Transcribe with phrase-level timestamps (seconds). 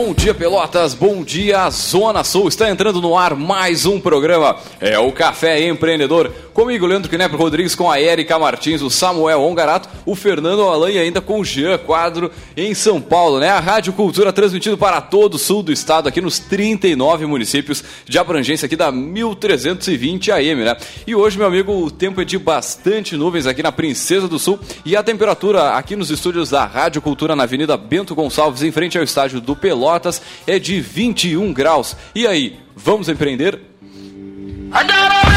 [0.00, 0.94] Bom dia, Pelotas.
[0.94, 2.46] Bom dia, Zona Sul.
[2.46, 4.56] Está entrando no ar mais um programa.
[4.80, 6.32] É o Café Empreendedor.
[6.58, 10.98] Comigo, Leandro Knepper Rodrigues, com a Erika Martins, o Samuel Ongarato, o Fernando Alain e
[10.98, 13.48] ainda com o Jean Quadro em São Paulo, né?
[13.48, 18.18] A Rádio Cultura transmitido para todo o sul do estado, aqui nos 39 municípios de
[18.18, 20.76] abrangência aqui da 1320 AM, né?
[21.06, 24.58] E hoje, meu amigo, o tempo é de bastante nuvens aqui na Princesa do Sul
[24.84, 28.98] e a temperatura aqui nos estúdios da Rádio Cultura na Avenida Bento Gonçalves, em frente
[28.98, 31.94] ao estádio do Pelotas, é de 21 graus.
[32.16, 33.60] E aí, vamos empreender?
[34.70, 35.27] I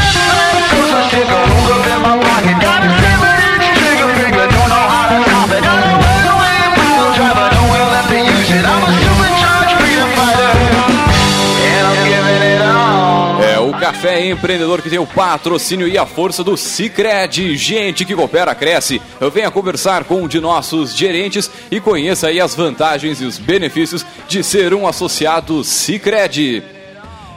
[13.44, 17.56] É Café Empreendedor que tem o patrocínio e a força do Cicred.
[17.56, 19.02] Gente que coopera, cresce.
[19.32, 24.06] Venha conversar com um de nossos gerentes e conheça aí as vantagens e os benefícios
[24.28, 26.81] de ser um associado Cicred.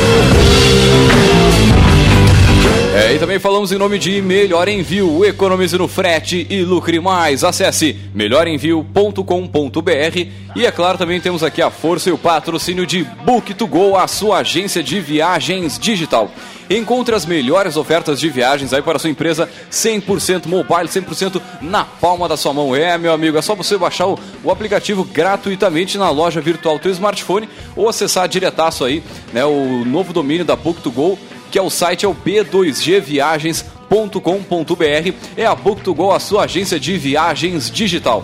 [2.96, 5.24] É, e também falamos em nome de Melhor Envio.
[5.24, 7.44] Economize no frete e lucre mais.
[7.44, 13.96] Acesse melhorenvio.com.br e é claro, também temos aqui a força e o patrocínio de Book2Go,
[13.96, 16.32] a sua agência de viagens digital.
[16.70, 21.86] Encontre as melhores ofertas de viagens aí para a sua empresa 100% mobile, 100% na
[21.86, 22.76] palma da sua mão.
[22.76, 26.84] É, meu amigo, é só você baixar o, o aplicativo gratuitamente na loja virtual do
[26.84, 31.18] seu smartphone ou acessar diretaço aí, né, o novo domínio da Book2Go
[31.50, 35.14] que é o site é o b2gviagens.com.br.
[35.36, 38.24] É a Book2Go, a sua agência de viagens digital.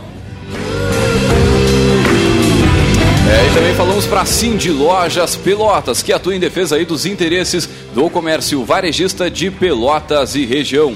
[3.28, 7.68] É, e também falamos para Cindy Lojas Pelotas, que atua em defesa aí dos interesses
[7.94, 10.96] do comércio varejista de Pelotas e região.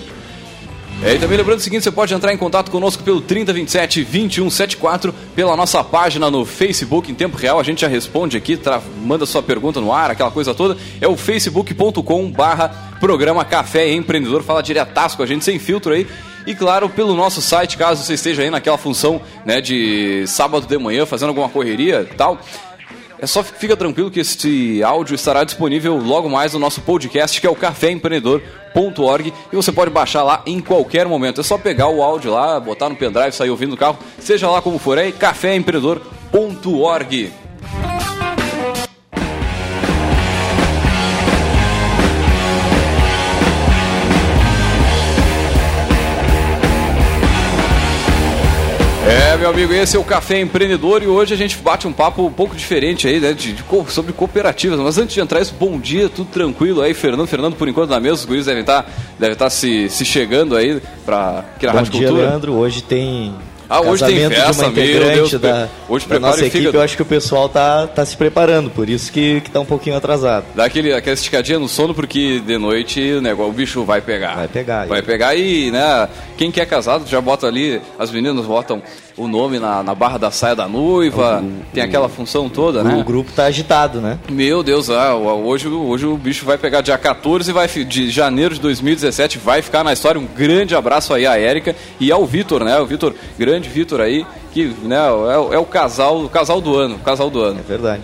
[1.02, 5.14] É, e também lembrando o seguinte, você pode entrar em contato conosco pelo 3027 2174,
[5.34, 8.82] pela nossa página no Facebook em tempo real, a gente já responde aqui, tra...
[9.02, 10.78] manda sua pergunta no ar, aquela coisa toda.
[11.00, 16.06] É o facebook.com barra programa Café Empreendedor, fala diretaço com a gente, sem filtro aí.
[16.46, 20.78] E claro, pelo nosso site, caso você esteja aí naquela função né, de sábado de
[20.78, 22.42] manhã, fazendo alguma correria e tal,
[23.22, 27.47] é só fica tranquilo que este áudio estará disponível logo mais no nosso podcast, que
[27.47, 31.41] é o caféempreendedor.org, e você pode baixar lá em qualquer momento.
[31.41, 34.62] É só pegar o áudio lá, botar no pendrive, sair ouvindo no carro, seja lá
[34.62, 37.49] como for aí, caféempreendedor.org.
[49.09, 52.24] É, meu amigo, esse é o Café Empreendedor e hoje a gente bate um papo
[52.24, 54.80] um pouco diferente aí, né, de, de, sobre cooperativas.
[54.80, 57.25] Mas antes de entrar isso, bom dia, tudo tranquilo aí, Fernando.
[57.25, 60.06] Fernando, por enquanto, na mesa, os guris devem estar, tá, devem estar tá se, se
[60.06, 62.28] chegando aí para aqui na bom Rádio dia, Cultura.
[62.28, 62.53] Leandro.
[62.53, 63.34] Hoje tem
[63.69, 66.96] ah, hoje tem festa, de uma integrante Deus, da, hoje da nossa equipe, eu acho
[66.96, 70.46] que o pessoal tá, tá se preparando, por isso que, que tá um pouquinho atrasado.
[70.56, 74.35] Dá aquele, aquela esticadinha no sono, porque de noite o negócio, o bicho vai pegar.
[74.35, 74.88] Vai pegar.
[74.88, 78.81] Vai pegar e, né, quem quer casado já bota ali, as meninas botam
[79.19, 82.84] o nome na, na barra da saia da noiva, o, tem aquela função toda, o,
[82.84, 82.96] né?
[82.96, 84.18] O grupo tá agitado, né?
[84.31, 88.62] Meu Deus, ah, hoje, hoje o bicho vai pegar dia 14 vai, de janeiro de
[88.62, 90.19] 2017, vai ficar na história.
[90.19, 92.80] Um grande abraço aí à Érica e ao Vitor, né?
[92.80, 96.96] O Vitor, grande Vitor aí, que né, é, é o casal, o casal do ano,
[96.96, 97.59] o casal do ano.
[97.59, 98.03] É verdade.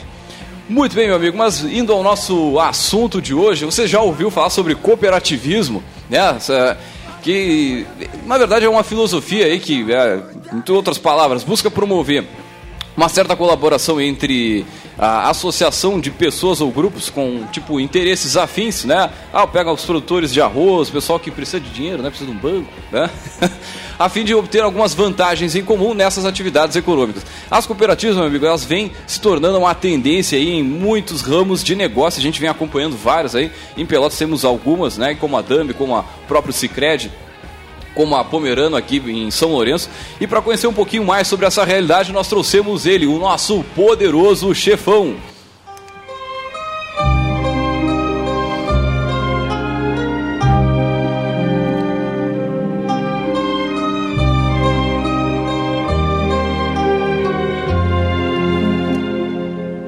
[0.67, 4.49] Muito bem, meu amigo, mas indo ao nosso assunto de hoje, você já ouviu falar
[4.49, 6.37] sobre cooperativismo, né?
[7.25, 7.87] Que
[8.27, 10.21] na verdade é uma filosofia aí que, é,
[10.53, 12.23] entre outras palavras, busca promover
[12.95, 14.65] uma certa colaboração entre
[14.97, 19.11] a associação de pessoas ou grupos com tipo interesses afins, né?
[19.33, 22.09] Ah, pega os produtores de arroz, pessoal que precisa de dinheiro, né?
[22.09, 23.09] Precisa de um banco, né?
[23.99, 27.25] a fim de obter algumas vantagens em comum nessas atividades econômicas.
[27.51, 31.75] As cooperativas, meu amigo, elas vêm se tornando uma tendência aí em muitos ramos de
[31.75, 32.19] negócio.
[32.19, 33.51] A gente vem acompanhando várias aí.
[33.75, 35.15] Em Pelotas temos algumas, né?
[35.15, 37.11] Como a Dambi, como a próprio Cicred
[37.95, 39.89] como a Pomerano aqui em São Lourenço.
[40.19, 44.53] E para conhecer um pouquinho mais sobre essa realidade, nós trouxemos ele, o nosso poderoso
[44.53, 45.15] chefão.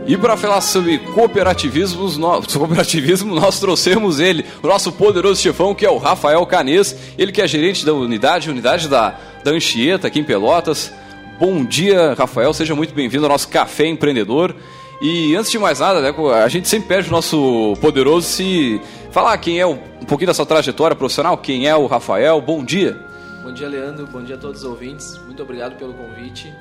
[0.07, 5.86] E para falar sobre cooperativismo, nós, cooperativismo, nós trouxemos ele, o nosso poderoso chefão, que
[5.86, 10.21] é o Rafael Canês, ele que é gerente da unidade, unidade da, da Anchieta, aqui
[10.21, 10.94] em Pelotas.
[11.38, 12.54] bom dia, Rafael.
[12.54, 14.56] Seja muito bem-vindo ao nosso Café Empreendedor.
[15.01, 18.80] E antes de mais nada, né, a gente sempre pede o nosso poderoso se
[19.12, 19.77] falar quem é um
[20.07, 22.39] pouquinho da sua trajetória profissional, quem é o Rafael.
[22.39, 22.98] Bom dia.
[23.44, 24.07] Bom dia, Leandro.
[24.07, 25.19] Bom dia a todos os ouvintes.
[25.25, 26.53] Muito obrigado pelo convite.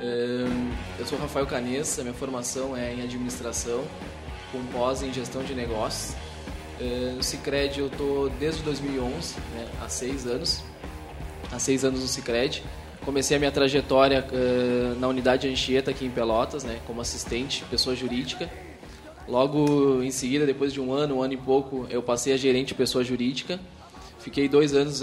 [0.00, 3.84] Eu sou Rafael Canessa, minha formação é em administração,
[4.50, 6.16] com pós em gestão de negócios.
[7.14, 10.62] No Cicred eu estou desde 2011, né, há seis anos.
[11.52, 12.62] Há seis anos no Cicred.
[13.04, 14.26] Comecei a minha trajetória
[14.98, 18.50] na unidade Anchieta aqui em Pelotas, né, como assistente, pessoa jurídica.
[19.28, 22.74] Logo em seguida, depois de um ano, um ano e pouco, eu passei a gerente
[22.74, 23.60] pessoa jurídica.
[24.18, 25.02] Fiquei dois anos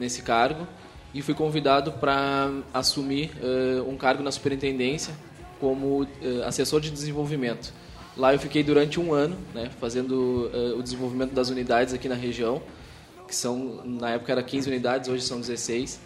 [0.00, 0.66] nesse cargo
[1.14, 5.14] e fui convidado para assumir uh, um cargo na superintendência
[5.60, 6.06] como
[6.44, 7.72] assessor de desenvolvimento.
[8.16, 12.60] Lá eu fiquei durante um ano, né, fazendo o desenvolvimento das unidades aqui na região,
[13.28, 16.00] que são na época era 15 unidades, hoje são 16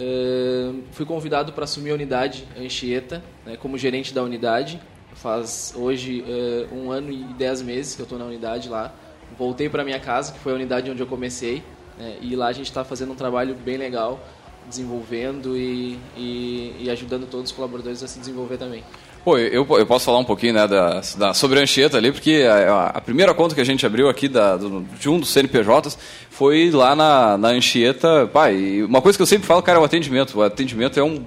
[0.00, 4.80] Uh, fui convidado para assumir a unidade Anchieta, né, como gerente da unidade.
[5.14, 8.94] Faz hoje uh, um ano e dez meses que eu estou na unidade lá.
[9.36, 11.62] Voltei para minha casa, que foi a unidade onde eu comecei,
[12.00, 14.18] né, e lá a gente está fazendo um trabalho bem legal,
[14.66, 18.82] desenvolvendo e, e, e ajudando todos os colaboradores a se desenvolver também.
[19.22, 22.46] Pô, eu, eu posso falar um pouquinho né, da, da, sobre a Anchieta ali, porque
[22.48, 25.98] a, a, primeira conta que a gente abriu aqui da, do, de um dos CNPJs
[26.30, 28.26] foi lá na, na Anchieta.
[28.32, 30.38] Pai, uma coisa que eu sempre falo, cara, é o atendimento.
[30.38, 31.22] O atendimento é um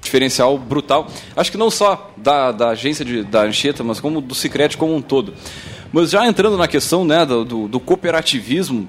[0.00, 1.08] diferencial brutal.
[1.36, 4.94] Acho que não só da, da agência de, da Anchieta, mas como do Cicred como
[4.94, 5.34] um todo.
[5.92, 8.88] Mas já entrando na questão né, do, do cooperativismo,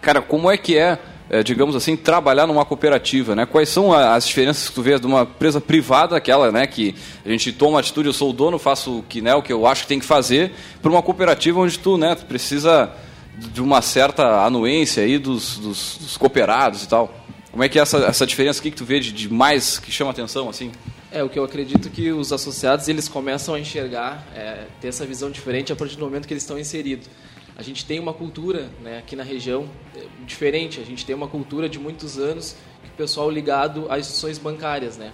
[0.00, 0.98] cara, como é que é
[1.30, 3.46] é, digamos assim, trabalhar numa cooperativa, né?
[3.46, 6.92] Quais são as diferenças que tu vês de uma empresa privada, aquela, né, que
[7.24, 9.64] a gente toma atitude, eu sou o dono, faço o que, né, o que eu
[9.64, 10.50] acho que tem que fazer,
[10.82, 12.90] para uma cooperativa onde tu, né, tu precisa
[13.38, 17.14] de uma certa anuência aí dos, dos, dos cooperados e tal.
[17.52, 18.58] Como é que é essa, essa diferença?
[18.58, 20.72] O que, que tu vê de, de mais que chama atenção, assim?
[21.12, 25.06] É, o que eu acredito que os associados, eles começam a enxergar, é, ter essa
[25.06, 27.08] visão diferente a partir do momento que eles estão inseridos
[27.56, 30.80] a gente tem uma cultura né, aqui na região é, diferente.
[30.80, 34.96] A gente tem uma cultura de muitos anos que o pessoal ligado às instituições bancárias,
[34.96, 35.12] né?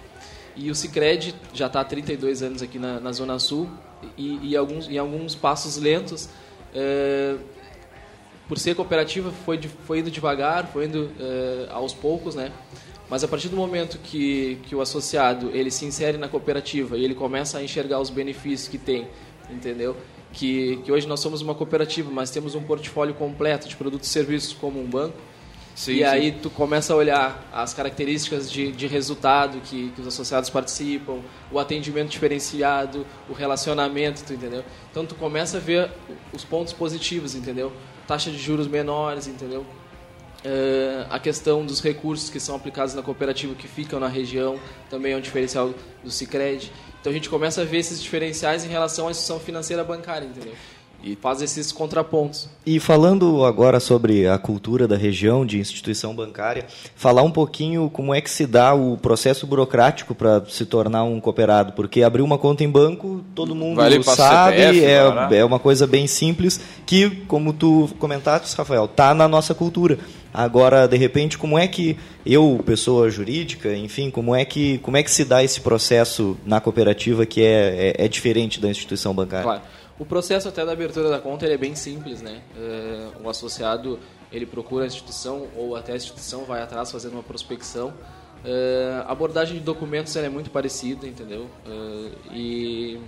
[0.55, 3.69] E o Cicred já está há 32 anos aqui na, na Zona Sul
[4.17, 6.29] e, e alguns, em alguns passos lentos.
[6.73, 7.35] É,
[8.47, 12.51] por ser cooperativa, foi, foi indo devagar, foi indo é, aos poucos, né?
[13.09, 17.03] Mas a partir do momento que, que o associado ele se insere na cooperativa e
[17.03, 19.07] ele começa a enxergar os benefícios que tem,
[19.49, 19.95] entendeu?
[20.33, 24.11] Que, que hoje nós somos uma cooperativa, mas temos um portfólio completo de produtos e
[24.11, 25.17] serviços como um banco.
[25.75, 26.03] Sim, e sim.
[26.03, 31.19] aí tu começa a olhar as características de, de resultado que, que os associados participam,
[31.51, 34.63] o atendimento diferenciado, o relacionamento, tu entendeu?
[34.89, 35.91] Então tu começa a ver
[36.33, 37.71] os pontos positivos, entendeu?
[38.07, 39.63] Taxa de juros menores, entendeu?
[40.45, 45.13] Uh, a questão dos recursos que são aplicados na cooperativa que ficam na região também
[45.13, 45.73] é um diferencial
[46.03, 46.71] do Cicred.
[47.01, 50.53] Então a gente começa a ver esses diferenciais em relação à instituição financeira bancária, entendeu?
[51.03, 52.49] E faz esses contrapontos.
[52.65, 58.13] E falando agora sobre a cultura da região de instituição bancária, falar um pouquinho como
[58.15, 62.37] é que se dá o processo burocrático para se tornar um cooperado, porque abrir uma
[62.37, 67.53] conta em banco, todo mundo sabe, CPF, é, é uma coisa bem simples que, como
[67.53, 69.99] tu comentaste, Rafael, está na nossa cultura.
[70.37, 75.01] Agora, de repente, como é que eu, pessoa jurídica, enfim, como é que, como é
[75.01, 79.43] que se dá esse processo na cooperativa que é, é, é diferente da instituição bancária?
[79.43, 79.61] Claro.
[79.97, 82.43] O processo até da abertura da conta é bem simples, né?
[82.55, 83.97] É, o associado
[84.31, 87.91] ele procura a instituição ou até a instituição vai atrás fazendo uma prospecção.
[88.45, 91.47] É, a abordagem de documentos é muito parecida, entendeu?
[91.65, 92.99] É, e,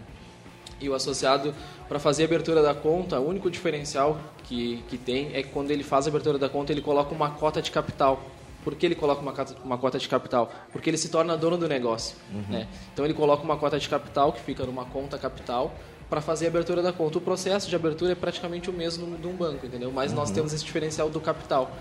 [0.82, 1.53] e o associado
[1.88, 5.70] para fazer a abertura da conta, o único diferencial que, que tem é que quando
[5.70, 8.20] ele faz a abertura da conta ele coloca uma cota de capital.
[8.63, 10.51] Por que ele coloca uma, uma cota de capital?
[10.74, 12.18] Porque ele se torna dono do negócio.
[12.34, 12.44] Uhum.
[12.50, 12.68] Né?
[12.91, 15.74] Então ele coloca uma cota de capital que fica numa conta capital
[16.10, 17.20] para fazer a abertura da conta.
[17.20, 19.91] O processo de abertura é praticamente o mesmo de um banco, entendeu?
[19.91, 20.18] Mas uhum.
[20.18, 21.72] nós temos esse diferencial do capital.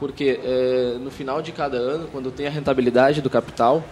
[0.00, 3.84] Porque é, no final de cada ano, quando tem a rentabilidade do capital,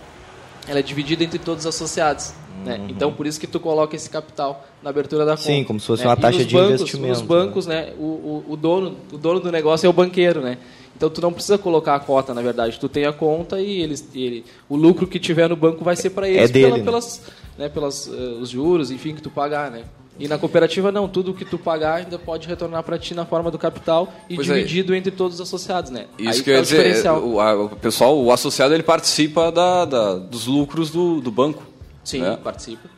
[0.66, 2.32] ela é dividida entre todos os associados.
[2.64, 2.78] Né?
[2.78, 2.86] Uhum.
[2.88, 5.42] Então, por isso que tu coloca esse capital na abertura da conta.
[5.42, 6.08] Sim, como se fosse né?
[6.08, 7.12] uma taxa de bancos, investimento.
[7.12, 7.86] Os bancos, né?
[7.86, 7.92] né?
[7.98, 10.58] O, o, o, dono, o dono do negócio é o banqueiro, né?
[10.96, 12.78] Então, tu não precisa colocar a cota, na verdade.
[12.80, 16.10] Tu tem a conta e eles, ele, o lucro que tiver no banco vai ser
[16.10, 16.84] para eles é dele, pela, né?
[16.84, 17.22] pelas,
[17.58, 17.68] né?
[17.68, 19.84] pelas, uh, os juros, enfim, que tu pagar, né?
[20.18, 23.50] E na cooperativa não, tudo que tu pagar ainda pode retornar para ti na forma
[23.50, 24.54] do capital e pois é.
[24.54, 24.98] dividido é.
[24.98, 26.06] entre todos os associados, né?
[26.18, 30.14] Isso Aí quer tá dizer, o, a, o, pessoal, o associado ele participa da, da
[30.14, 31.62] dos lucros do, do banco.
[32.06, 32.38] Sim, né?
[32.42, 32.88] participa.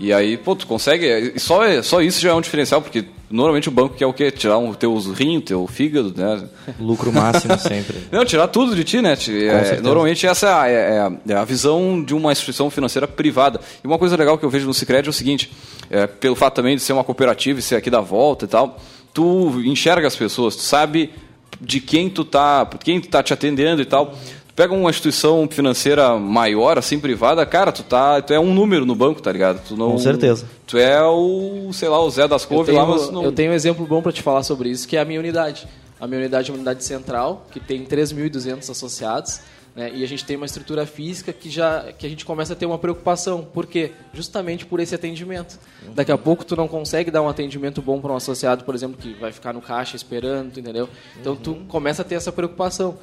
[0.00, 1.38] E aí, pô, tu consegue.
[1.38, 4.30] Só, só isso já é um diferencial, porque Normalmente o banco quer o quê?
[4.30, 6.46] Tirar o teus rins, teu fígado, né?
[6.78, 7.96] Lucro máximo sempre.
[8.12, 9.14] Não, tirar tudo de ti, né?
[9.14, 13.58] É, normalmente essa é, é, é, a visão de uma instituição financeira privada.
[13.82, 15.50] E uma coisa legal que eu vejo no Cicred é o seguinte,
[15.90, 18.78] é, pelo fato também de ser uma cooperativa e ser aqui da volta e tal,
[19.14, 21.10] tu enxerga as pessoas, tu sabe
[21.58, 24.14] de quem tu tá, quem tu tá te atendendo e tal.
[24.52, 28.84] Tu pega uma instituição financeira maior, assim, privada, cara, tu, tá, tu é um número
[28.84, 29.62] no banco, tá ligado?
[29.66, 30.44] Tu não, Com certeza.
[30.66, 33.24] Tu é o, sei lá, o Zé das Couves lá, mas não...
[33.24, 35.66] Eu tenho um exemplo bom para te falar sobre isso, que é a minha unidade.
[35.98, 39.40] A minha unidade é uma unidade central, que tem 3.200 associados,
[39.74, 39.90] né?
[39.94, 42.66] E a gente tem uma estrutura física que já que a gente começa a ter
[42.66, 43.42] uma preocupação.
[43.42, 43.92] Por quê?
[44.12, 45.58] Justamente por esse atendimento.
[45.94, 48.98] Daqui a pouco tu não consegue dar um atendimento bom para um associado, por exemplo,
[49.00, 50.88] que vai ficar no caixa esperando, entendeu?
[51.18, 52.98] Então tu começa a ter essa preocupação.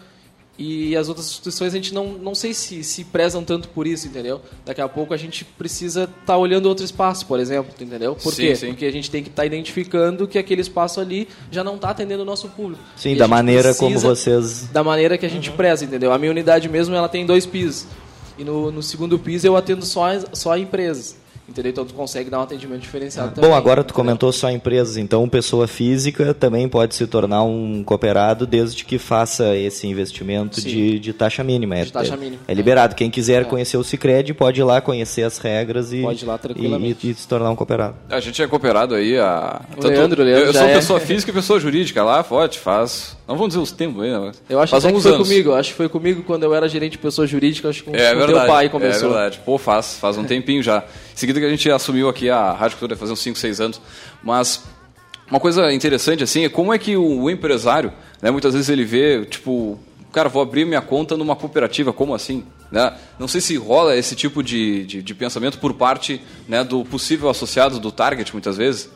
[0.61, 4.07] E as outras instituições a gente não, não sei se se prezam tanto por isso,
[4.07, 4.41] entendeu?
[4.65, 8.13] Daqui a pouco a gente precisa estar tá olhando outro espaço, por exemplo, entendeu?
[8.13, 8.55] Por sim, quê?
[8.57, 8.67] Sim.
[8.67, 11.91] Porque a gente tem que estar tá identificando que aquele espaço ali já não está
[11.91, 12.83] atendendo o nosso público.
[12.97, 14.67] Sim, da maneira como vocês...
[14.73, 15.55] Da maneira que a gente uhum.
[15.55, 16.11] preza, entendeu?
[16.11, 17.87] A minha unidade mesmo, ela tem dois pisos.
[18.37, 21.15] E no, no segundo piso eu atendo só, só empresas.
[21.49, 21.71] Entendeu?
[21.71, 23.49] Então tu consegue dar um atendimento diferenciado também.
[23.49, 28.45] Bom, agora tu comentou só empresas, então pessoa física também pode se tornar um cooperado
[28.45, 31.75] desde que faça esse investimento de, de, taxa mínima.
[31.75, 32.43] De é, taxa mínima.
[32.47, 32.93] É, é liberado.
[32.93, 33.45] Quem quiser é.
[33.45, 37.07] conhecer o Cicred pode ir lá conhecer as regras e, pode ir lá tranquilamente.
[37.07, 37.95] E, e, se tornar um cooperado.
[38.09, 39.61] A gente é cooperado aí a.
[39.75, 40.73] O Leandro, Leandro eu, eu sou é.
[40.75, 43.17] pessoa física e pessoa jurídica lá, pode, faz.
[43.29, 44.31] Não vamos dizer os tempos aí, né?
[44.49, 45.27] Eu acho faz que foi anos.
[45.27, 45.53] comigo.
[45.53, 48.09] Acho que foi comigo quando eu era gerente de pessoa jurídica, acho que com, é,
[48.09, 49.09] com verdade, teu pai começou.
[49.09, 49.39] É verdade.
[49.45, 50.79] Pô, faz, faz um tempinho já.
[51.13, 53.81] Em seguida que a gente assumiu aqui a Rádio Cultura, faz uns 5, 6 anos.
[54.23, 54.63] Mas
[55.29, 59.23] uma coisa interessante assim é como é que o, empresário, né, muitas vezes ele vê,
[59.25, 59.77] tipo,
[60.11, 62.43] cara, vou abrir minha conta numa cooperativa, como assim?
[62.71, 62.91] Né?
[63.19, 67.29] Não sei se rola esse tipo de, de, de pensamento por parte né, do possível
[67.29, 68.89] associado do target, muitas vezes.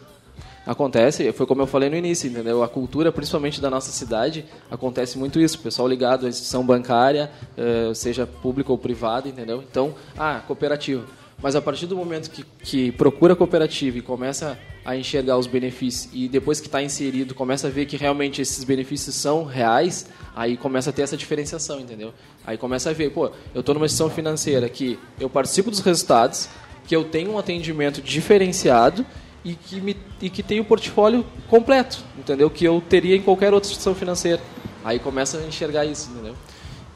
[0.65, 2.63] Acontece, foi como eu falei no início, entendeu?
[2.63, 5.57] A cultura, principalmente da nossa cidade, acontece muito isso.
[5.57, 9.61] O pessoal ligado à instituição bancária, eh, seja pública ou privada, entendeu?
[9.69, 11.03] Então, ah, cooperativa
[11.43, 16.09] mas a partir do momento que, que procura cooperativa e começa a enxergar os benefícios
[16.13, 20.55] e depois que está inserido começa a ver que realmente esses benefícios são reais, aí
[20.55, 22.13] começa a ter essa diferenciação, entendeu?
[22.47, 26.47] Aí começa a ver, pô, eu estou numa instituição financeira que eu participo dos resultados,
[26.87, 29.05] que eu tenho um atendimento diferenciado
[29.43, 32.49] e que, me, e que tem o portfólio completo, entendeu?
[32.49, 34.41] Que eu teria em qualquer outra instituição financeira.
[34.83, 36.35] Aí começa a enxergar isso, entendeu?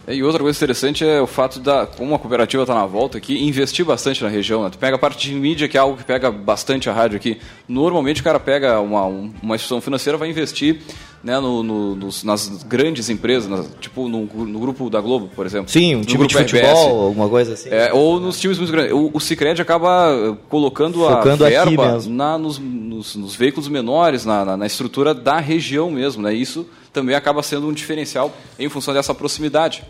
[0.08, 3.18] É, e outra coisa interessante é o fato da, como a cooperativa está na volta
[3.18, 4.63] aqui, investir bastante na região.
[4.63, 4.70] Né?
[4.70, 7.42] Tu pega a parte de mídia, que é algo que pega bastante a rádio aqui.
[7.68, 10.82] Normalmente o cara pega uma, uma instituição financeira vai investir
[11.24, 15.45] né, no, no, nos, nas grandes empresas, nas, tipo no, no, grupo da Globo, por
[15.45, 15.69] exemplo.
[15.69, 17.69] Sim, um time de futebol, RBS, alguma coisa assim.
[17.69, 18.93] É, ou nos times muito grandes.
[18.93, 24.45] O, o Cicred acaba colocando Focando a verba na, nos, nos, nos, veículos menores, na,
[24.45, 26.21] na, na, estrutura da região mesmo.
[26.21, 26.33] Né?
[26.33, 29.83] Isso também acaba sendo um diferencial em função dessa proximidade.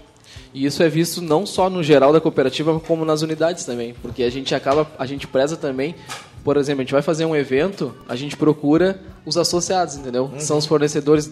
[0.54, 4.24] E isso é visto não só no geral da cooperativa, como nas unidades também, porque
[4.24, 5.94] a gente acaba, a gente preza também,
[6.48, 10.32] por exemplo, a gente vai fazer um evento, a gente procura os associados, entendeu?
[10.32, 10.40] Uhum.
[10.40, 11.30] São os fornecedores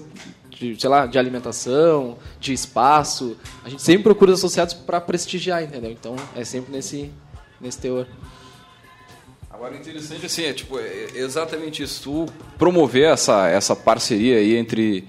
[0.49, 3.37] de, sei lá, de alimentação, de espaço.
[3.63, 5.89] A gente sempre procura os associados para prestigiar, entendeu?
[5.89, 7.13] Então é sempre nesse
[7.61, 8.05] nesse teor.
[9.55, 12.25] Agora, o interessante assim, é tipo, é exatamente isso, tu
[12.57, 15.05] promover essa, essa parceria aí entre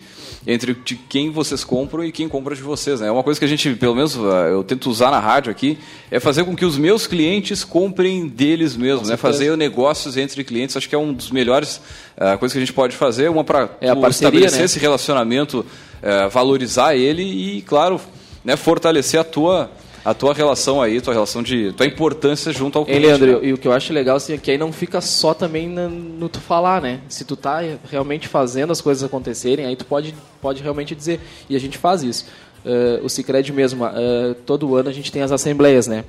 [0.46, 3.00] entre de quem vocês compram e quem compra de vocês.
[3.00, 3.08] Né?
[3.08, 5.76] É uma coisa que a gente, pelo menos ah, eu tento usar na rádio aqui,
[6.08, 9.16] é fazer com que os meus clientes comprem deles mesmos, né?
[9.16, 10.76] fazer negócios entre clientes.
[10.76, 11.80] Acho que é um dos melhores
[12.16, 14.64] uh, coisas que a gente pode fazer, uma para é estabelecer né?
[14.66, 18.00] esse relacionamento, uh, valorizar ele e, claro,
[18.44, 19.68] né, fortalecer a tua
[20.06, 21.72] a tua relação aí, tua relação de.
[21.72, 23.02] tua importância junto ao cliente.
[23.02, 23.48] Ei, Leandro, né?
[23.48, 25.90] e o que eu acho legal assim, é que aí não fica só também no,
[25.90, 27.00] no tu falar, né?
[27.08, 27.58] Se tu tá
[27.90, 31.20] realmente fazendo as coisas acontecerem, aí tu pode, pode realmente dizer.
[31.50, 32.24] E a gente faz isso.
[32.64, 36.04] Uh, o Cicred mesmo, uh, todo ano a gente tem as assembleias, né?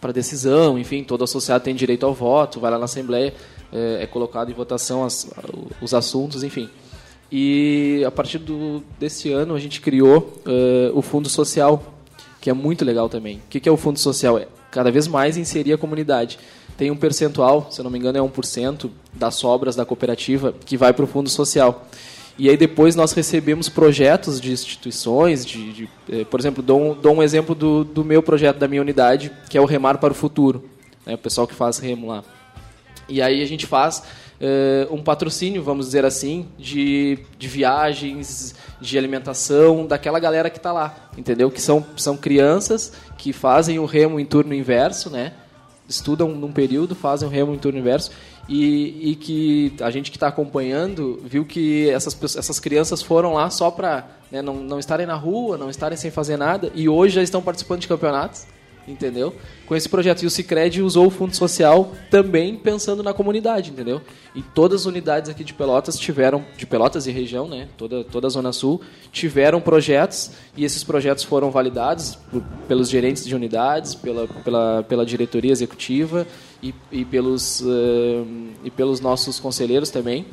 [0.00, 3.34] Para decisão, enfim, todo associado tem direito ao voto, vai lá na assembleia,
[3.70, 5.30] uh, é colocado em votação as,
[5.82, 6.70] os assuntos, enfim.
[7.30, 10.40] E a partir do, desse ano a gente criou
[10.92, 11.99] o Fundo Social
[12.40, 13.36] que é muito legal também.
[13.36, 14.38] O que é o fundo social?
[14.38, 16.38] É cada vez mais inserir a comunidade.
[16.76, 20.76] Tem um percentual, se eu não me engano é 1% das sobras da cooperativa que
[20.76, 21.86] vai para o fundo social.
[22.38, 26.94] E aí depois nós recebemos projetos de instituições, de, de eh, por exemplo, dou um,
[26.94, 30.12] dou um exemplo do, do, meu projeto, da minha unidade, que é o Remar para
[30.12, 30.64] o Futuro.
[31.04, 32.24] Né, o pessoal que faz remo lá.
[33.08, 34.02] E aí a gente faz
[34.40, 40.72] uh, um patrocínio, vamos dizer assim, de, de viagens, de alimentação daquela galera que está
[40.72, 41.50] lá, entendeu?
[41.50, 45.34] Que são, são crianças que fazem o remo em turno inverso, né?
[45.88, 48.10] Estudam num período, fazem o remo em turno inverso
[48.48, 53.50] e, e que a gente que está acompanhando viu que essas, essas crianças foram lá
[53.50, 57.16] só para né, não, não estarem na rua, não estarem sem fazer nada, e hoje
[57.16, 58.46] já estão participando de campeonatos
[58.86, 59.34] entendeu?
[59.66, 60.22] Com esse projeto.
[60.22, 64.00] E o Cicred usou o Fundo Social também pensando na comunidade, entendeu?
[64.34, 67.68] E todas as unidades aqui de Pelotas tiveram, de Pelotas e região, né?
[67.76, 68.80] Toda, toda a Zona Sul,
[69.12, 75.06] tiveram projetos e esses projetos foram validados por, pelos gerentes de unidades, pela, pela, pela
[75.06, 76.26] diretoria executiva
[76.62, 78.26] e, e, pelos, uh,
[78.64, 80.26] e pelos nossos conselheiros também.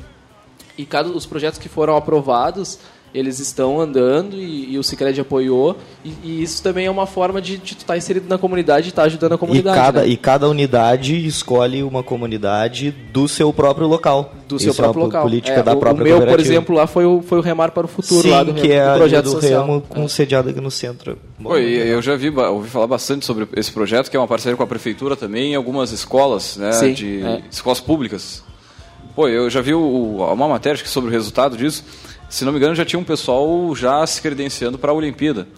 [0.76, 2.78] E cada os projetos que foram aprovados
[3.14, 7.40] eles estão andando e, e o Cicred apoiou e, e, isso também é uma forma
[7.40, 9.76] de, de tu estar tá inserido na comunidade e estar tá ajudando a comunidade.
[9.76, 10.08] E cada, né?
[10.08, 14.32] e cada unidade escolhe uma comunidade do seu próprio local.
[14.46, 15.22] Do isso seu próprio é local.
[15.22, 17.72] política é, da o, própria O meu, por exemplo, lá foi o, foi o Remar
[17.72, 19.66] para o Futuro, Sim, lá do, que é do projeto do social.
[19.66, 20.08] Remo com é.
[20.08, 21.18] sediado aqui no centro.
[21.38, 24.62] Bom, eu já vi, ouvi falar bastante sobre esse projeto, que é uma parceria com
[24.62, 27.42] a prefeitura também, em algumas escolas, né, Sim, de é.
[27.50, 28.42] escolas públicas.
[29.14, 31.84] Pô, eu já vi o, uma matéria sobre o resultado disso
[32.28, 35.48] se não me engano, já tinha um pessoal já se credenciando para a Olimpíada.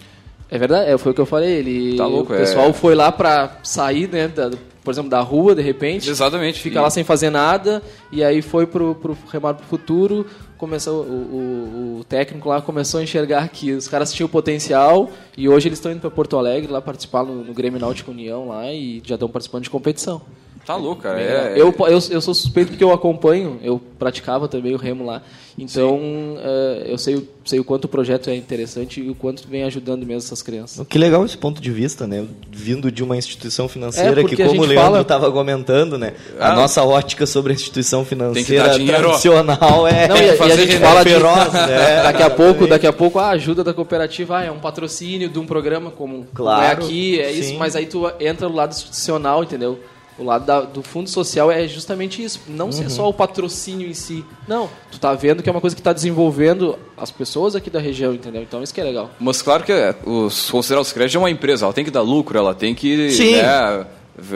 [0.51, 1.53] É verdade, é, foi o que eu falei.
[1.53, 2.73] Ele, tá louco, o pessoal é...
[2.73, 4.51] foi lá para sair, né, da,
[4.83, 6.11] por exemplo, da rua, de repente.
[6.11, 6.61] Exatamente.
[6.61, 6.83] Fica e...
[6.83, 10.27] lá sem fazer nada, e aí foi pro, pro Remar pro Futuro,
[10.59, 15.49] começou, o, o, o, técnico lá começou a enxergar que os caras tinham potencial, e
[15.49, 18.73] hoje eles estão indo para Porto Alegre, lá participar no, no Grêmio Náutico União, lá,
[18.73, 20.21] e já estão participando de competição.
[20.71, 21.21] Tá louco, cara.
[21.21, 25.21] É, eu, eu, eu sou suspeito porque eu acompanho, eu praticava também o remo lá.
[25.59, 29.65] Então, uh, eu sei, sei o quanto o projeto é interessante e o quanto vem
[29.65, 30.87] ajudando mesmo essas crianças.
[30.87, 32.25] Que legal esse ponto de vista, né?
[32.53, 35.01] Vindo de uma instituição financeira é que, como o Leandro fala...
[35.01, 36.15] estava comentando, né?
[36.39, 40.37] A Ah, nossa ótica sobre a instituição financeira tradicional é, Não, e, a- e a
[40.37, 42.03] fazer gente fala de, feroz, né?
[42.05, 45.39] daqui a pouco, daqui a pouco a ajuda da cooperativa ah, é um patrocínio de
[45.41, 47.59] um programa como, como é Claro, aqui, é isso, sim.
[47.59, 49.81] mas aí tu entra no lado institucional, entendeu?
[50.21, 52.73] O lado da- do fundo social é justamente isso, não Uhum.
[52.73, 54.23] ser só o patrocínio em si.
[54.47, 57.81] Não, tu tá vendo que é uma coisa que está desenvolvendo as pessoas aqui da
[57.81, 58.43] região, entendeu?
[58.43, 59.11] Então isso que é legal.
[59.19, 62.03] Mas claro que é, os, considerar os créditos é uma empresa, ela tem que dar
[62.03, 63.37] lucro, ela tem que Sim.
[63.37, 63.87] né,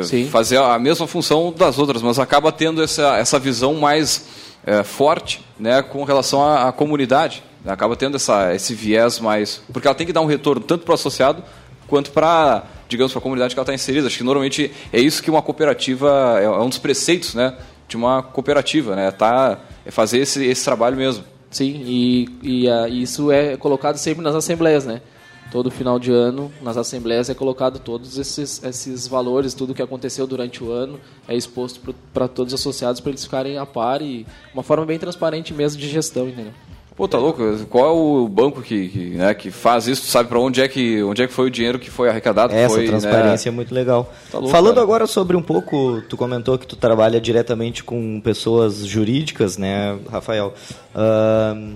[0.02, 0.26] Sim.
[0.30, 4.24] fazer a mesma função das outras, mas acaba tendo essa, essa visão mais
[4.66, 7.42] é, forte né, com relação à, à comunidade.
[7.66, 9.60] Acaba tendo essa, esse viés mais.
[9.72, 11.42] Porque ela tem que dar um retorno tanto para o associado
[11.86, 14.06] quanto para, digamos, para a comunidade que ela está inserida.
[14.06, 16.36] Acho que normalmente é isso que uma cooperativa.
[16.38, 17.56] É, é um dos preceitos né,
[17.88, 19.10] de uma cooperativa, né?
[19.10, 21.24] Tá, é fazer esse, esse trabalho mesmo.
[21.50, 25.00] Sim, e, e isso é colocado sempre nas assembleias, né?
[25.52, 30.26] Todo final de ano, nas assembleias, é colocado todos esses, esses valores, tudo que aconteceu
[30.26, 34.26] durante o ano, é exposto para todos os associados para eles ficarem a par e
[34.52, 36.52] uma forma bem transparente mesmo de gestão, entendeu?
[36.96, 37.42] Pô, tá louco?
[37.68, 40.02] Qual é o banco que, que, né, que faz isso?
[40.02, 42.54] Tu sabe para onde é que onde é que foi o dinheiro que foi arrecadado?
[42.54, 44.12] Essa foi, transparência é muito legal.
[44.30, 44.84] Tá louco, Falando cara.
[44.84, 50.54] agora sobre um pouco, tu comentou que tu trabalha diretamente com pessoas jurídicas, né, Rafael?
[50.94, 51.74] Ahn,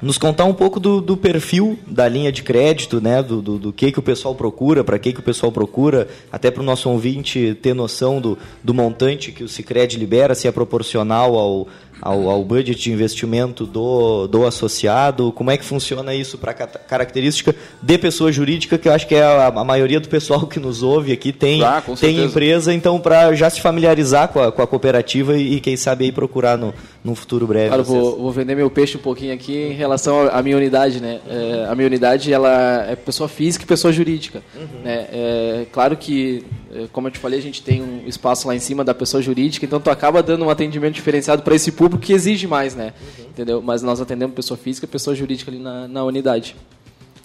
[0.00, 3.22] nos contar um pouco do, do perfil da linha de crédito, né?
[3.22, 6.50] Do, do, do que, que o pessoal procura, para que, que o pessoal procura, até
[6.50, 10.52] para o nosso ouvinte ter noção do, do montante que o Cicred libera, se é
[10.52, 11.68] proporcional ao,
[12.00, 17.54] ao, ao budget de investimento do, do associado, como é que funciona isso para característica
[17.82, 20.82] de pessoa jurídica, que eu acho que é a, a maioria do pessoal que nos
[20.82, 24.66] ouve aqui tem, Ah, tem empresa, então para já se familiarizar com a, com a
[24.66, 27.68] cooperativa e, e quem sabe aí procurar no, num futuro breve.
[27.68, 31.20] Claro, vou, vou vender meu peixe um pouquinho aqui em relação à minha unidade, né?
[31.28, 34.42] É, a minha unidade, ela é pessoa física e pessoa jurídica.
[34.82, 35.06] Né?
[35.12, 36.44] É, claro que,
[36.92, 39.64] como eu te falei, a gente tem um espaço lá em cima da pessoa jurídica,
[39.64, 42.92] então tu acaba dando um atendimento diferenciado para esse público que exige mais, né?
[43.20, 43.62] Entendeu?
[43.62, 46.56] Mas nós atendemos pessoa física e pessoa jurídica ali na, na unidade.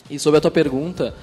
[0.09, 1.15] E sobre a tua pergunta,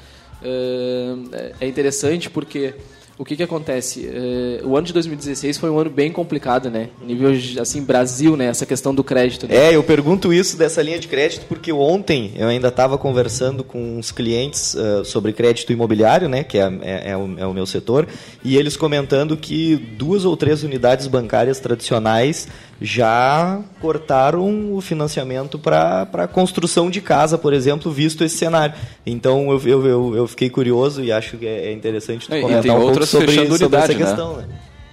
[0.42, 2.74] é, é interessante porque
[3.18, 4.08] o que, que acontece?
[4.12, 6.90] É, o ano de 2016 foi um ano bem complicado, né?
[7.02, 8.46] Nível assim Brasil, né?
[8.46, 9.46] Essa questão do crédito.
[9.46, 9.56] Né?
[9.56, 13.98] É, eu pergunto isso dessa linha de crédito porque ontem eu ainda estava conversando com
[13.98, 17.66] uns clientes ah, sobre crédito imobiliário, né, que é, é- é o, é o meu
[17.66, 18.06] setor,
[18.44, 22.48] e eles comentando que duas ou três unidades bancárias tradicionais
[22.80, 28.74] já cortaram o financiamento para a construção de casa, por exemplo, visto esse cenário.
[29.04, 32.42] Então eu, eu, eu, fiquei curioso e acho que é é interessante tu É, e
[32.42, 33.94] comentar tem um pouco sobre, sobre essa né?
[33.94, 34.36] questão.
[34.36, 34.44] Né?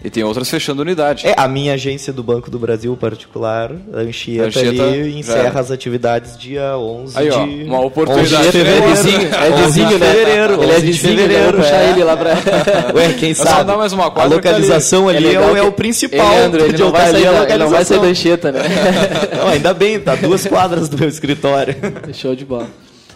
[0.04, 1.26] E tem outras fechando unidade.
[1.26, 5.60] É, a minha agência do Banco do Brasil particular, a Anchieta, Anchieta, ali, encerra era.
[5.60, 7.64] as atividades dia 11 Aí, ó, de...
[7.64, 8.36] uma oportunidade.
[8.36, 8.88] 11 de É fevereiro.
[8.90, 10.06] vizinho, é 11 vizinho, de né?
[10.06, 11.52] fevereiro, Ele é 11 de vizinho, fevereiro, né?
[11.52, 11.90] Vou puxar é.
[11.90, 12.32] ele lá pra...
[12.96, 13.64] Ué, quem só sabe?
[13.64, 16.20] dar mais uma a quadra localização É ali é, o, é o principal.
[16.34, 18.08] Ei, Leandro, ele não, vai sair ali, é da, ele não vai sair da.
[18.08, 18.60] Anchieta, né?
[19.38, 21.76] Não, ainda bem, tá duas quadras do meu escritório.
[22.14, 22.68] Show de bola.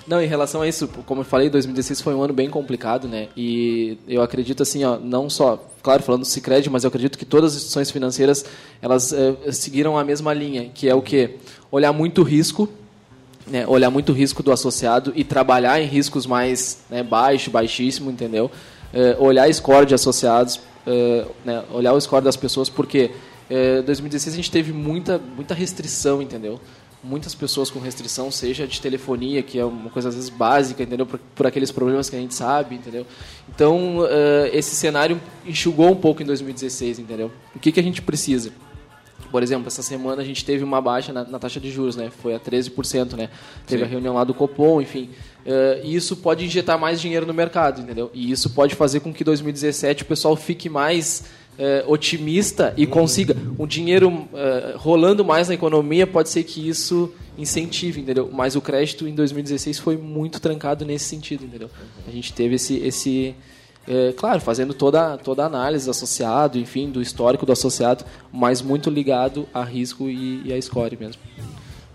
[0.07, 3.27] Não, em relação a isso, como eu falei, 2016 foi um ano bem complicado, né?
[3.35, 7.25] E eu acredito assim, ó, não só, claro, falando do Sicredi, mas eu acredito que
[7.25, 8.45] todas as instituições financeiras
[8.81, 11.35] elas uh, seguiram a mesma linha, que é o quê?
[11.69, 12.69] Olhar muito risco,
[13.45, 13.67] né?
[13.67, 18.49] olhar muito risco do associado e trabalhar em riscos mais né, baixo, baixíssimo, entendeu?
[18.93, 21.65] Uh, olhar score de associados, uh, né?
[21.73, 23.11] olhar o score das pessoas, porque
[23.49, 26.59] em 2016 a gente teve muita, muita restrição, entendeu?
[27.03, 31.05] Muitas pessoas com restrição, seja de telefonia, que é uma coisa às vezes básica, entendeu?
[31.05, 33.05] Por, por aqueles problemas que a gente sabe, entendeu?
[33.53, 34.07] Então, uh,
[34.51, 37.31] esse cenário enxugou um pouco em 2016, entendeu?
[37.55, 38.51] O que, que a gente precisa?
[39.31, 42.09] Por exemplo, essa semana a gente teve uma baixa na, na taxa de juros, né?
[42.21, 43.29] Foi a 13%, né?
[43.65, 43.85] Teve Sim.
[43.85, 45.09] a reunião lá do Copom, enfim.
[45.45, 48.09] Uh, e isso pode injetar mais dinheiro no mercado, entendeu?
[48.13, 51.25] E isso pode fazer com que 2017 o pessoal fique mais
[51.57, 57.11] é, otimista e consiga um dinheiro é, rolando mais na economia, pode ser que isso
[57.37, 58.29] incentive, entendeu?
[58.31, 61.69] Mas o crédito em 2016 foi muito trancado nesse sentido, entendeu?
[62.07, 63.35] A gente teve esse, esse
[63.87, 68.61] é, claro, fazendo toda, toda a análise do associado, enfim, do histórico do associado, mas
[68.61, 71.21] muito ligado a risco e, e a score mesmo.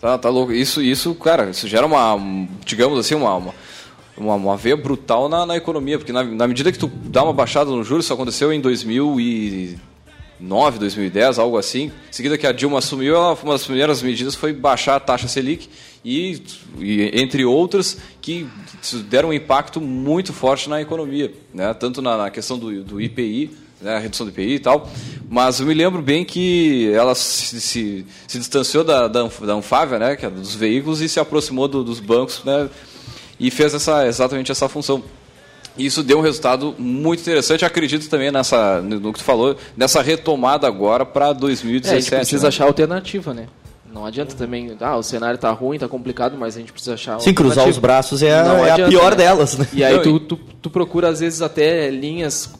[0.00, 0.52] Tá, tá louco.
[0.52, 2.16] Isso, isso, cara, isso gera uma,
[2.64, 3.54] digamos assim, uma, uma
[4.16, 7.32] uma, uma veia brutal na, na economia, porque na, na, medida que tu dá uma
[7.32, 11.86] baixada no juros, isso aconteceu em 2009, 2010, algo assim.
[11.86, 15.28] Em seguida que a Dilma assumiu, ela, uma das primeiras medidas foi baixar a taxa
[15.28, 15.68] Selic
[16.04, 16.42] e,
[16.78, 18.46] e entre outras que
[19.08, 21.72] deram um impacto muito forte na economia, né?
[21.74, 23.96] tanto na, na questão do, do IPI, né?
[23.96, 24.90] a redução do IPI e tal,
[25.30, 29.98] mas eu me lembro bem que ela se, se, se distanciou da, da, da Anfávia,
[29.98, 30.16] né?
[30.16, 32.68] que é dos veículos, e se aproximou do, dos bancos, né?
[33.38, 35.02] E fez essa, exatamente essa função.
[35.76, 37.64] E isso deu um resultado muito interessante.
[37.64, 41.94] Acredito também nessa, no que tu falou, nessa retomada agora para 2017.
[41.94, 42.48] É, a gente precisa né?
[42.48, 43.46] achar alternativa, né?
[43.92, 47.20] Não adianta também, ah, o cenário está ruim, está complicado, mas a gente precisa achar.
[47.20, 49.16] Sim, cruzar os braços é, a, é adianta, a pior né?
[49.16, 49.68] delas, né?
[49.72, 52.54] E aí tu, tu, tu, procura, às vezes, até linhas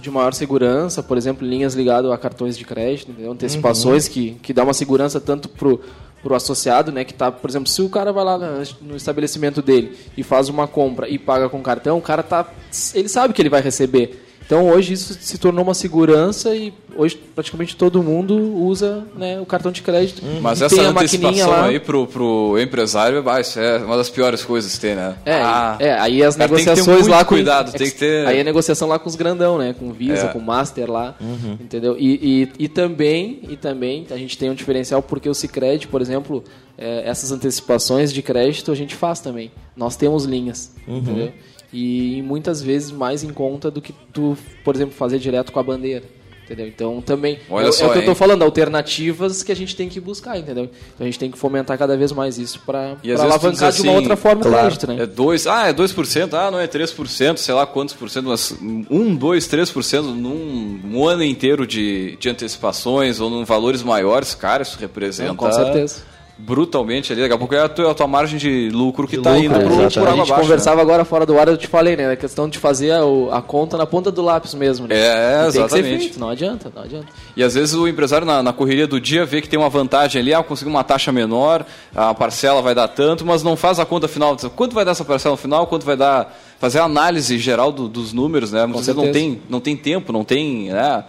[0.00, 4.12] de maior segurança, por exemplo, linhas ligadas a cartões de crédito, antecipações uhum.
[4.12, 5.80] que, que dá uma segurança tanto pro
[6.22, 8.38] para o associado, né, que tá, por exemplo, se o cara vai lá
[8.80, 12.50] no estabelecimento dele e faz uma compra e paga com cartão, o cara tá,
[12.94, 14.27] ele sabe que ele vai receber.
[14.48, 19.44] Então hoje isso se tornou uma segurança e hoje praticamente todo mundo usa né, o
[19.44, 20.24] cartão de crédito.
[20.24, 20.40] Uhum.
[20.40, 21.66] Mas essa antecipação lá.
[21.66, 25.16] aí pro, pro empresário, vai, isso é uma das piores coisas que tem, né?
[25.26, 28.88] É, ah, é aí as negociações lá com cuidado, tem que ter aí a negociação
[28.88, 30.28] lá com os grandão, né, com Visa, é.
[30.28, 31.58] com Master lá, uhum.
[31.60, 31.94] entendeu?
[31.98, 36.00] E, e, e, também e também a gente tem um diferencial porque o Sicredi, por
[36.00, 36.42] exemplo,
[36.78, 39.50] é, essas antecipações de crédito a gente faz também.
[39.76, 40.96] Nós temos linhas, uhum.
[40.96, 41.32] entendeu?
[41.72, 45.62] E muitas vezes mais em conta do que tu, por exemplo, fazer direto com a
[45.62, 46.04] bandeira.
[46.48, 46.66] Entendeu?
[46.66, 48.04] Então também Olha é, só, é o que hein?
[48.04, 50.64] eu estou falando, alternativas que a gente tem que buscar, entendeu?
[50.64, 53.94] Então a gente tem que fomentar cada vez mais isso para alavancar de uma assim,
[53.94, 55.02] outra forma claro, crédito, né?
[55.02, 58.50] É dois, ah, é 2%, ah, não é 3%, sei lá quantos por cento, mas
[58.62, 64.62] 1, 2, 3% num um ano inteiro de, de antecipações ou num valores maiores, cara,
[64.62, 65.28] isso representa.
[65.28, 66.07] Não, com certeza
[66.38, 67.22] brutalmente ali.
[67.22, 69.58] Daqui a pouco é a tua, a tua margem de lucro que está indo é,
[69.58, 70.82] pro, por água A gente conversava né?
[70.82, 72.12] agora fora do ar, eu te falei, né?
[72.12, 73.00] A questão de fazer a,
[73.32, 74.94] a conta na ponta do lápis mesmo, né?
[74.96, 75.98] É, exatamente.
[76.04, 77.08] Feito, não adianta, não adianta.
[77.36, 80.22] E às vezes o empresário na, na, correria do dia vê que tem uma vantagem
[80.22, 83.84] ali, ah, conseguir uma taxa menor, a parcela vai dar tanto, mas não faz a
[83.84, 84.36] conta final.
[84.54, 85.66] Quanto vai dar essa parcela no final?
[85.66, 86.36] Quanto vai dar...
[86.60, 88.66] Fazer a análise geral do, dos números, né?
[88.66, 90.70] Muitas vezes não tem, não tem tempo, não tem...
[90.70, 91.04] Né?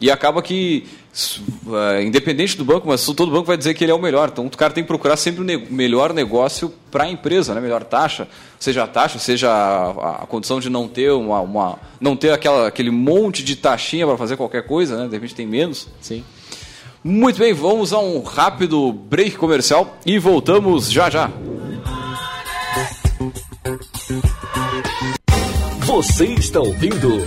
[0.00, 0.86] E acaba que
[1.66, 4.28] uh, independente do banco, mas todo banco vai dizer que ele é o melhor.
[4.32, 7.60] Então o cara tem que procurar sempre o ne melhor negócio para a empresa, né?
[7.60, 12.16] melhor taxa, seja a taxa, seja a, a condição de não ter uma, uma, não
[12.16, 15.06] ter aquela, aquele monte de taxinha para fazer qualquer coisa, né?
[15.06, 15.88] de repente tem menos.
[16.00, 16.24] Sim.
[17.02, 21.30] Muito bem, vamos a um rápido break comercial e voltamos já já.
[25.86, 27.26] Você está ouvindo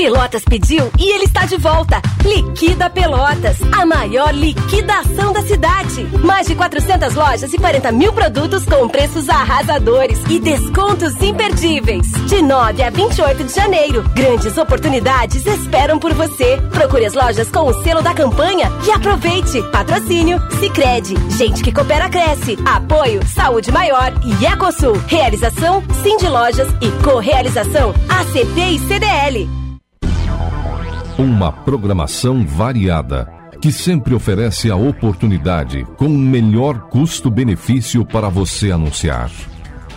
[0.00, 2.00] Pelotas pediu e ele está de volta.
[2.24, 6.06] Liquida Pelotas, a maior liquidação da cidade.
[6.24, 12.10] Mais de 400 lojas e 40 mil produtos com preços arrasadores e descontos imperdíveis.
[12.26, 16.56] De 9 a 28 de janeiro, grandes oportunidades esperam por você.
[16.72, 19.62] Procure as lojas com o selo da campanha e aproveite.
[19.64, 22.58] Patrocínio Sicredi, gente que coopera cresce.
[22.64, 24.96] Apoio Saúde Maior e Ecosul.
[25.06, 29.59] Realização Cindy Lojas e co-realização ACP e CDL.
[31.18, 33.28] Uma programação variada
[33.60, 39.30] que sempre oferece a oportunidade com o melhor custo-benefício para você anunciar.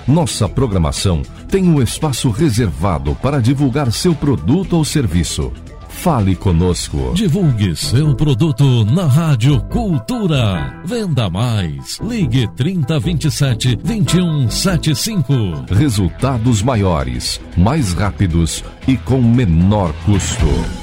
[0.05, 5.51] Nossa programação tem um espaço reservado para divulgar seu produto ou serviço.
[5.87, 7.13] Fale conosco.
[7.13, 10.81] Divulgue seu produto na Rádio Cultura.
[10.83, 11.97] Venda mais.
[12.01, 15.33] Ligue 3027 2175.
[15.73, 20.82] Resultados maiores, mais rápidos e com menor custo.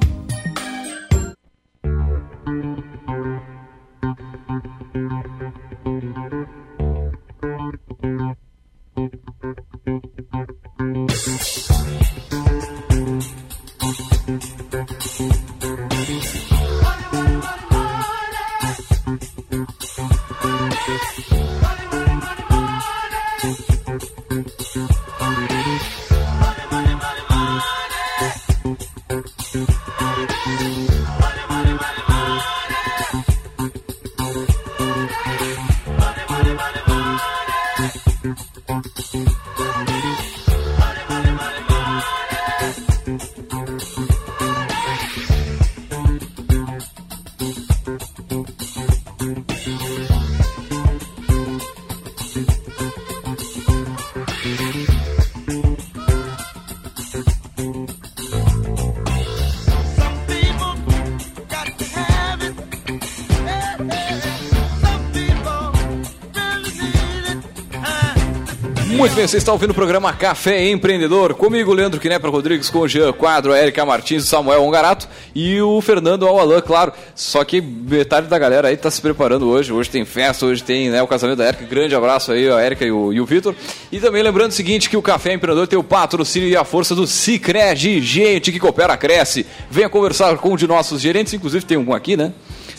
[69.31, 71.33] Você está ouvindo o programa Café Empreendedor.
[71.35, 75.61] Comigo, Leandro Knepper Rodrigues, com o Jean Quadro, a Erika Martins, o Samuel Ongarato e
[75.61, 76.91] o Fernando Alalan, claro.
[77.15, 79.71] Só que metade da galera aí está se preparando hoje.
[79.71, 81.63] Hoje tem festa, hoje tem né, o casamento da Erika.
[81.63, 83.55] Grande abraço aí, a Erika e o, o Vitor.
[83.89, 86.93] E também lembrando o seguinte, que o Café Empreendedor tem o patrocínio e a força
[86.93, 88.01] do Cicred.
[88.01, 89.45] Gente que coopera, cresce.
[89.69, 92.33] Venha conversar com um de nossos gerentes, inclusive tem um aqui, né?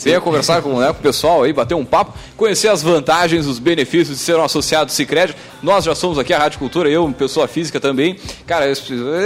[0.04, 3.58] Venha conversar com, né, com o pessoal aí, bater um papo, conhecer as vantagens, os
[3.58, 5.34] benefícios de ser um associado do Cicred.
[5.62, 8.16] Nós já somos aqui a Rádio Cultura, eu, pessoa física também.
[8.46, 8.72] Cara, é,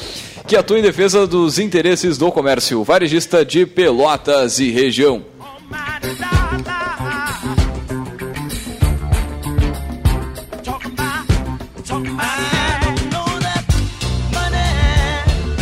[0.47, 5.23] que atua em defesa dos interesses do comércio varejista de Pelotas e região.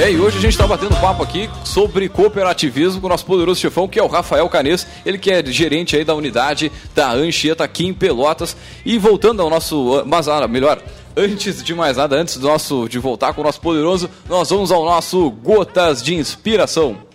[0.01, 3.61] É, e hoje a gente está batendo papo aqui sobre cooperativismo com o nosso poderoso
[3.61, 7.65] chefão, que é o Rafael Canês, ele que é gerente aí da unidade da Anchieta
[7.65, 8.57] aqui em Pelotas.
[8.85, 10.83] E voltando ao nosso, mas ah, melhor,
[11.21, 14.73] antes de mais nada, antes do nosso de voltar com o nosso poderoso, nós vamos
[14.73, 17.10] ao nosso Gotas de Inspiração.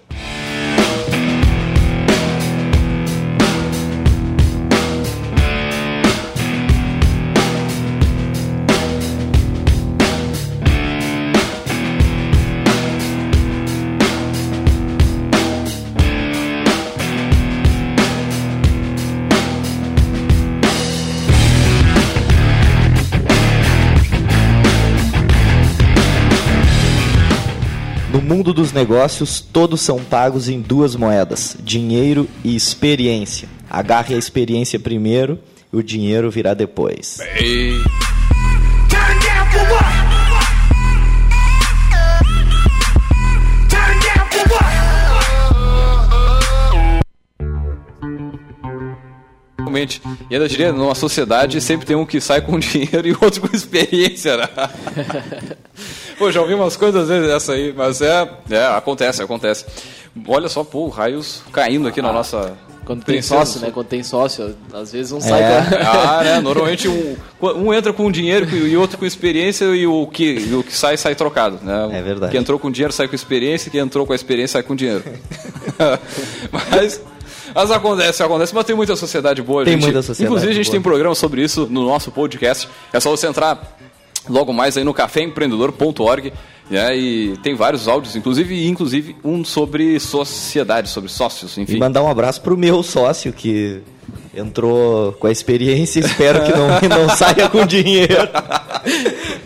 [28.45, 33.49] Mundo dos negócios, todos são pagos em duas moedas: dinheiro e experiência.
[33.67, 35.39] Agarre a experiência primeiro
[35.73, 37.17] e o dinheiro virá depois.
[44.47, 44.95] What?
[49.75, 50.01] Realmente.
[50.29, 53.55] E ainda diria, numa sociedade sempre tem um que sai com dinheiro e outro com
[53.55, 54.47] experiência, né?
[56.17, 59.65] pô, já ouvi umas coisas às vezes essa aí, mas é, é acontece, acontece.
[60.27, 62.53] Olha só, pô, raios caindo aqui na nossa.
[62.85, 63.71] Quando tem princesa sócio, né?
[63.73, 65.21] Quando tem sócio, às vezes um É.
[65.21, 65.41] sai
[65.83, 66.39] Ah, né?
[66.39, 70.63] Normalmente um, um entra com dinheiro e outro com experiência e o que, e o
[70.63, 71.59] que sai, sai trocado.
[71.63, 71.89] Né?
[71.93, 72.31] É verdade.
[72.31, 75.03] Quem entrou com dinheiro sai com experiência, quem entrou com a experiência sai com dinheiro.
[76.51, 77.01] mas,
[77.55, 79.65] mas acontece, acontece, mas tem muita sociedade boa.
[79.65, 79.83] Tem gente.
[79.83, 80.73] muita sociedade Inclusive a gente boa.
[80.73, 82.69] tem programa sobre isso no nosso podcast.
[82.93, 83.77] É só você entrar
[84.29, 86.33] logo mais aí no caféempreendedor.org
[86.69, 86.97] né?
[86.97, 91.75] e tem vários áudios, inclusive, inclusive um sobre sociedade, sobre sócios, enfim.
[91.75, 93.81] E mandar um abraço pro meu sócio que
[94.35, 95.99] entrou com a experiência.
[95.99, 98.29] Espero que não, não saia com dinheiro.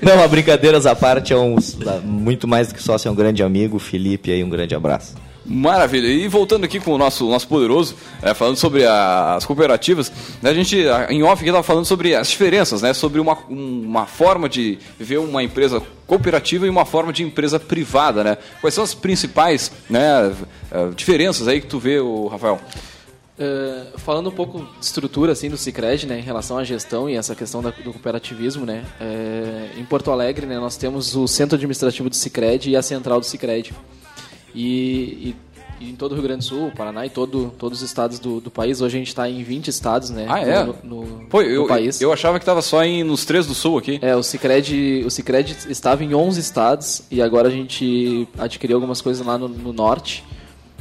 [0.01, 1.55] Não, a brincadeiras à parte, é um,
[2.03, 3.79] muito mais do que sócio, é um grande amigo.
[3.79, 5.15] Felipe aí, um grande abraço.
[5.51, 6.05] Maravilha.
[6.07, 10.11] E voltando aqui com o nosso, nosso poderoso, é, falando sobre a- as cooperativas,
[10.43, 13.81] né, a gente, a- em off, estava falando sobre as diferenças, né, sobre uma, um-
[13.83, 18.23] uma forma de ver uma empresa cooperativa e uma forma de empresa privada.
[18.23, 18.37] Né?
[18.61, 20.31] Quais são as principais né,
[20.71, 22.59] eh, diferenças aí que tu vê, o Rafael?
[23.39, 27.15] Eh, falando um pouco de estrutura assim do Sicredi, né, em relação à gestão e
[27.15, 31.55] essa questão da- do cooperativismo, né, eh, em Porto Alegre, né, nós temos o centro
[31.55, 33.73] administrativo do Sicredi e a central do Sicredi.
[34.55, 35.35] E, e-
[35.81, 38.41] e em todo o Rio Grande do Sul, Paraná e todo, todos os estados do,
[38.41, 40.63] do país, hoje a gente está em 20 estados, né, Ah, é?
[40.65, 42.01] no, no- Pô, no eu, país.
[42.01, 43.97] eu achava que estava só em, nos três do sul aqui.
[44.01, 48.99] É, o Cicred, o Cicred estava em 11 estados e agora a gente adquiriu algumas
[48.99, 50.21] coisas lá no, no norte,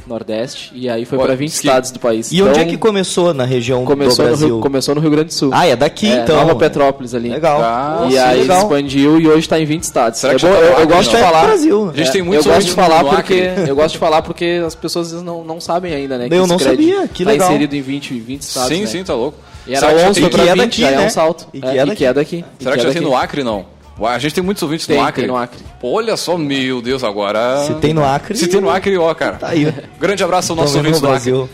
[0.07, 2.31] nordeste, e aí foi para 20 que- estados do país.
[2.31, 4.47] E onde Então, é que começou na região começou do no, Brasil?
[4.55, 5.49] Rio, começou no Rio Grande do Sul.
[5.53, 6.35] Ah, é daqui É, então.
[6.37, 7.29] Nova Petrópolis ali.
[7.29, 7.61] Legal.
[7.63, 8.61] Ah, e sim, aí legal.
[8.63, 10.19] expandiu e hoje está em 20 estados.
[10.19, 11.23] Será é que bom, já tá eu, no eu gosto de não?
[11.25, 11.45] falar.
[11.45, 11.89] Brasil.
[11.93, 14.21] A gente É, tem muitos eu gosto de falar no porque eu gosto de falar
[14.21, 16.27] porque as pessoas não, não sabem ainda, né?
[16.31, 17.49] Eu não sabia, que tá legal.
[17.49, 18.69] inserido em 20, 20 estados.
[18.69, 18.87] sim, né?
[18.87, 19.37] sim, tá louco.
[19.67, 20.95] E era Será que já 11 tem- foi pra que é 20, daqui, já é
[20.97, 21.05] né?
[21.05, 21.47] um salto.
[21.53, 21.95] E que É, é e daqui.
[21.95, 22.45] que é daqui.
[22.59, 23.13] Será que é já tem daqui.
[23.13, 23.65] no Acre, não?
[23.99, 25.21] Ué, A gente tem muitos ouvintes Tem, no Acre.
[25.23, 25.59] tem no Acre.
[25.79, 27.65] Pô, olha só, meu Deus, agora...
[27.65, 29.35] Se tem no Acre, Se tem no Acre, ó, cara.
[29.37, 29.73] Tá aí.
[29.99, 31.31] Grande abraço ao nosso ouvinte no do Acre.
[31.31, 31.49] Brasil.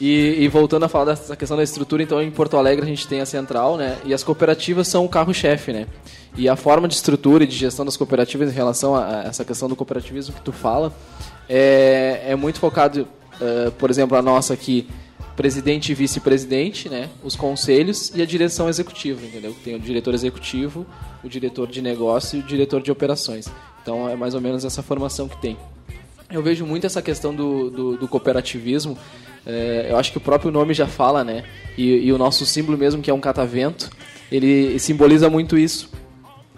[0.00, 3.06] E, e voltando a falar dessa questão da estrutura, então em Porto Alegre a gente
[3.06, 3.96] tem a central, né?
[4.04, 5.86] E as cooperativas são o carro-chefe, né?
[6.36, 9.44] E a forma de estrutura e de gestão das cooperativas em relação a, a essa
[9.44, 10.92] questão do cooperativismo que tu fala
[11.48, 13.06] é, é muito focado,
[13.40, 14.88] eh, por exemplo, a nossa aqui,
[15.36, 17.10] presidente e vice-presidente, né?
[17.22, 19.54] Os conselhos e a direção executiva, entendeu?
[19.64, 20.86] Tem o diretor executivo,
[21.22, 23.46] o diretor de negócio e o diretor de operações.
[23.82, 25.56] Então é mais ou menos essa formação que tem.
[26.30, 28.96] Eu vejo muito essa questão do, do, do cooperativismo.
[29.46, 31.44] É, eu acho que o próprio nome já fala, né?
[31.76, 33.90] E, e o nosso símbolo mesmo, que é um catavento,
[34.32, 35.90] ele simboliza muito isso.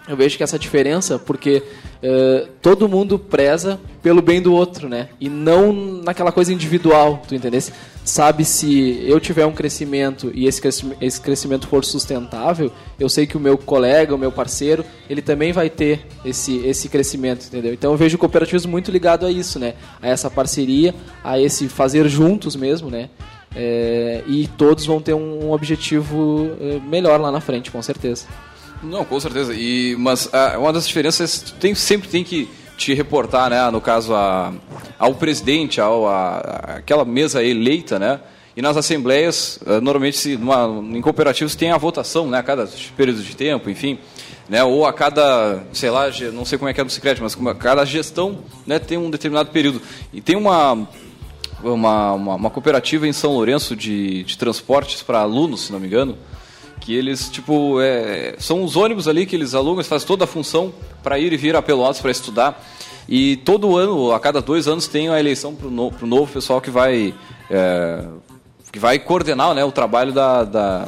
[0.07, 1.61] Eu vejo que essa diferença, porque
[2.01, 5.09] é, todo mundo preza pelo bem do outro, né?
[5.19, 7.73] E não naquela coisa individual, tu entendesse?
[8.03, 10.61] Sabe, se eu tiver um crescimento e esse
[11.01, 15.51] esse crescimento for sustentável, eu sei que o meu colega, o meu parceiro, ele também
[15.51, 17.73] vai ter esse, esse crescimento, entendeu?
[17.73, 19.73] Então eu vejo o cooperativismo muito ligado a isso, né?
[20.01, 23.09] A essa parceria, a esse fazer juntos mesmo, né?
[23.55, 28.25] É, e todos vão ter um, objetivo é, melhor lá na frente, com certeza.
[28.81, 29.53] Não, com certeza.
[29.53, 33.69] E, mas ah, uma das diferenças, tem, sempre tem que te reportar, né?
[33.71, 34.53] No caso, a,
[34.99, 36.37] ao presidente, ao, a,
[36.77, 38.19] aquela mesa eleita, né?
[38.55, 42.37] E nas assembleias, ah, normalmente, se, numa, em cooperativos, tem a votação, né?
[42.37, 43.99] A cada período de tempo, enfim.
[44.49, 47.35] Né, ou a cada, sei lá, não sei como é que é no secreto, mas
[47.35, 49.81] a cada gestão né, tem um determinado período.
[50.13, 50.87] E tem uma,
[51.61, 55.87] uma, uma, uma cooperativa em São Lourenço de, de transportes para alunos, se não me
[55.87, 56.17] engano,
[56.87, 60.27] que eles, tipo, é, são os ônibus ali que eles alugam, eles fazem toda a
[60.27, 60.73] função
[61.03, 62.65] para ir e vir a Pelotas para estudar.
[63.09, 66.61] E todo ano, a cada dois anos, tem a eleição para o no, novo pessoal
[66.61, 67.13] que vai,
[67.51, 68.05] é,
[68.71, 70.87] que vai coordenar né, o trabalho da, da,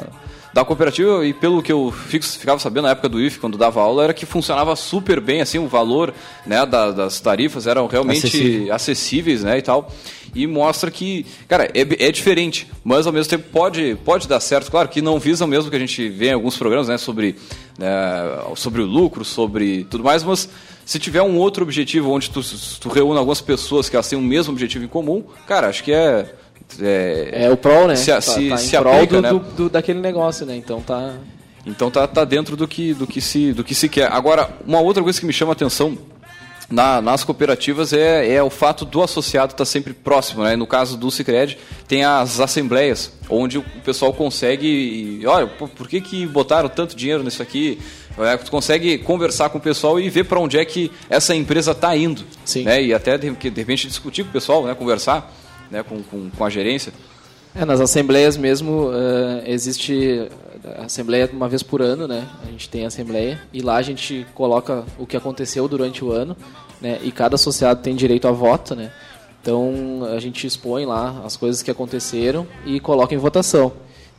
[0.52, 4.04] da cooperativa e pelo que eu ficava sabendo na época do IF, quando dava aula,
[4.04, 6.12] era que funcionava super bem, assim, o valor
[6.44, 8.74] né, da- das tarifas eram realmente Acessível.
[8.74, 9.92] acessíveis, né, e tal.
[10.34, 14.70] E mostra que, cara, é, é diferente, mas ao mesmo tempo pode, pode dar certo.
[14.70, 17.36] Claro que não visam mesmo que a gente vê em alguns programas, né, sobre,
[17.78, 17.88] né,
[18.56, 20.48] sobre o lucro, sobre tudo mais, mas
[20.84, 22.40] se tiver um outro objetivo onde tu,
[22.80, 25.92] tu reúne algumas pessoas que elas têm o mesmo objetivo em comum, cara, acho que
[25.92, 26.34] é...
[26.80, 27.96] É, É o prol, né?
[27.96, 29.28] Se, Tá- se, tá se prol aplica, do, né?
[29.30, 30.56] do- do- daquele negócio, né?
[30.56, 31.14] Então tá.
[31.66, 34.10] Então tá, tá dentro do que, do, que se, do que se quer.
[34.12, 35.96] Agora, uma outra coisa que me chama a atenção
[36.70, 40.42] na- nas cooperativas é, é o fato do associado estar sempre próximo.
[40.44, 40.54] Né?
[40.56, 41.58] No caso do Cicred,
[41.88, 44.66] tem as assembleias, onde o pessoal consegue.
[45.20, 47.78] e, Olha, por que, que botaram tanto dinheiro nisso aqui?
[48.18, 51.72] É, tu consegue conversar com o pessoal e ver para onde é que essa empresa
[51.72, 52.22] está indo.
[52.44, 52.64] Sim.
[52.64, 52.82] Né?
[52.84, 54.74] E até, de, de repente, discutir com o pessoal, né?
[54.74, 55.30] conversar
[55.70, 55.82] né?
[55.82, 56.92] com, com, com a gerência.
[57.54, 60.28] É, nas assembleias mesmo, eh, existe
[60.78, 62.28] a assembleia uma vez por ano, né?
[62.44, 66.12] A gente tem a assembleia e lá a gente coloca o que aconteceu durante o
[66.12, 66.36] ano,
[66.80, 67.00] né?
[67.02, 68.92] E cada associado tem direito a voto, né?
[69.42, 73.72] Então a gente expõe lá as coisas que aconteceram e coloca em votação.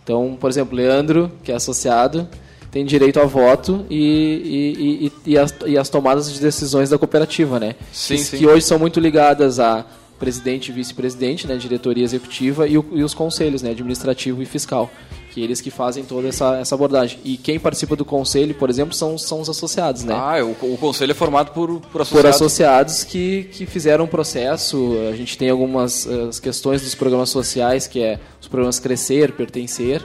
[0.04, 2.28] Então, por exemplo, Leandro, que é associado,
[2.72, 6.98] tem direito a voto e, e, e, e, as, e as tomadas de decisões da
[6.98, 7.76] cooperativa, né?
[7.94, 8.38] Sim, que, sim.
[8.40, 9.86] que hoje são muito ligadas a
[10.22, 14.90] presidente e vice-presidente, né, diretoria executiva e, o- e os conselhos, né, administrativo e fiscal,
[15.32, 17.20] que eles que fazem toda essa, essa abordagem.
[17.26, 20.14] E quem participa do conselho, por exemplo, são, são os associados, né?
[20.16, 22.36] Ah, o, o conselho é formado por, por por associados.
[22.36, 24.94] associados que, que fizeram um processo.
[25.12, 30.02] A gente tem algumas eh, questões dos programas sociais, que é os programas Crescer, Pertencer,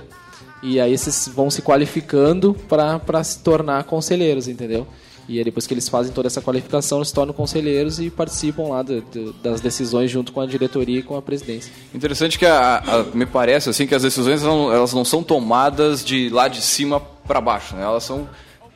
[0.63, 4.87] e aí esses vão se qualificando para se tornar conselheiros, entendeu?
[5.29, 8.69] E aí depois que eles fazem toda essa qualificação, eles se tornam conselheiros e participam
[8.69, 11.73] lá do- do- das decisões junto com a diretoria e com a presidência.
[11.95, 16.05] Interessante que a- a- me parece assim que as decisões não- elas não são tomadas
[16.05, 17.83] de lá de cima para baixo, né?
[17.83, 18.29] Elas são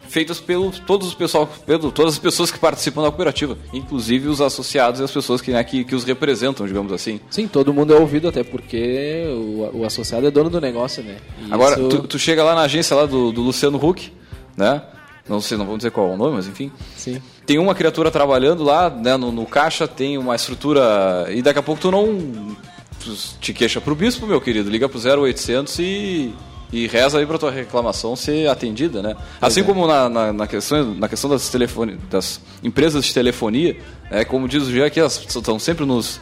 [0.09, 4.41] feitas pelo todos os pessoal, pelo, todas as pessoas que participam da cooperativa, inclusive os
[4.41, 7.21] associados e as pessoas que, né, que, que os representam, digamos assim.
[7.31, 11.19] Sim, todo mundo é ouvido, até porque o, o associado é dono do negócio, né?
[11.47, 14.13] E Agora, isso- tu, tu chega lá na agência lá do, do Luciano Huck,
[14.57, 14.83] né?
[15.29, 16.73] Não sei, não vamos dizer qual é o nome, mas enfim.
[16.97, 17.21] Sim.
[17.47, 21.27] Tem uma criatura trabalhando lá, né, no, no caixa, tem uma estrutura.
[21.31, 22.57] E daqui a pouco tu não
[23.01, 24.71] tu te queixa pro bispo, meu querido.
[24.71, 26.35] Liga pro 0800 e,
[26.73, 29.17] e reza aí pra tua reclamação ser atendida, né?
[29.41, 33.77] Assim como na, na, na questão, na questão das, telefone, das empresas de telefonia,
[34.11, 36.21] né, como diz o Jean, que elas estão sempre nos,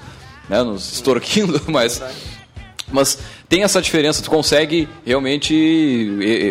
[0.49, 2.03] né, nos extorquindo, mas.
[2.91, 3.19] Mas
[3.49, 5.55] tem essa diferença, tu consegue realmente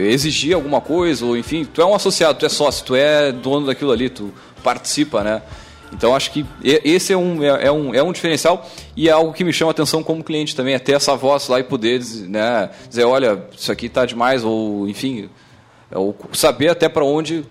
[0.09, 3.67] exigir alguma coisa, ou enfim, tu é um associado, tu é sócio, tu é dono
[3.67, 4.33] daquilo ali, tu
[4.63, 5.41] participa, né?
[5.93, 9.31] Então acho que esse é um, é, é um, é um diferencial e é algo
[9.31, 11.99] que me chama a atenção como cliente também, é ter essa voz lá e poder
[11.99, 15.29] dizer, né, dizer, olha, isso aqui tá demais, ou enfim,
[15.89, 17.45] é o- saber até para onde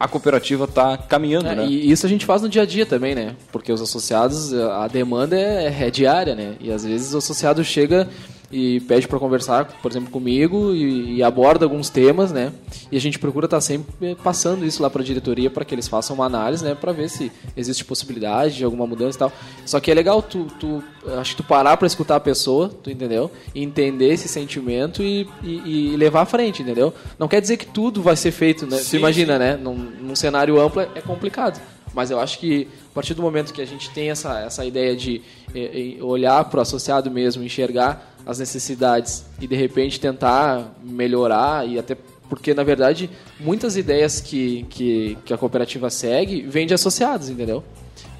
[0.00, 1.66] a cooperativa está caminhando, É, né?
[1.66, 3.36] E isso a gente faz no dia a dia também, né?
[3.52, 6.54] Porque os associados, a demanda é, é diária, né?
[6.60, 8.08] E às vezes o associado chega
[8.52, 12.52] e pede para conversar, por exemplo, comigo e, e aborda alguns temas, né?
[12.90, 15.88] E a gente procura estar sempre passando isso lá para a diretoria para que eles
[15.88, 16.74] façam uma análise, né?
[16.74, 19.32] Para ver se existe possibilidade de alguma mudança e tal.
[19.64, 20.84] Só que é legal tu, tu
[21.18, 23.30] acho que tu parar para escutar a pessoa, tu entendeu?
[23.54, 26.92] Entender esse sentimento e, e, e levar à frente, entendeu?
[27.18, 28.76] Não quer dizer que tudo vai ser feito, né?
[28.76, 29.38] Sim, tu imagina, sim.
[29.38, 29.56] né?
[29.56, 31.58] Num, num cenário amplo é- é complicado.
[31.94, 34.96] Mas eu acho que a partir do momento que a gente tem essa, essa ideia
[34.96, 35.22] de
[35.54, 41.66] eh, eh, olhar para o associado mesmo, enxergar as necessidades e de repente tentar melhorar
[41.66, 41.96] e até
[42.28, 43.10] porque na verdade
[43.40, 47.62] muitas ideias que, que, que a cooperativa segue vêm de associados, entendeu?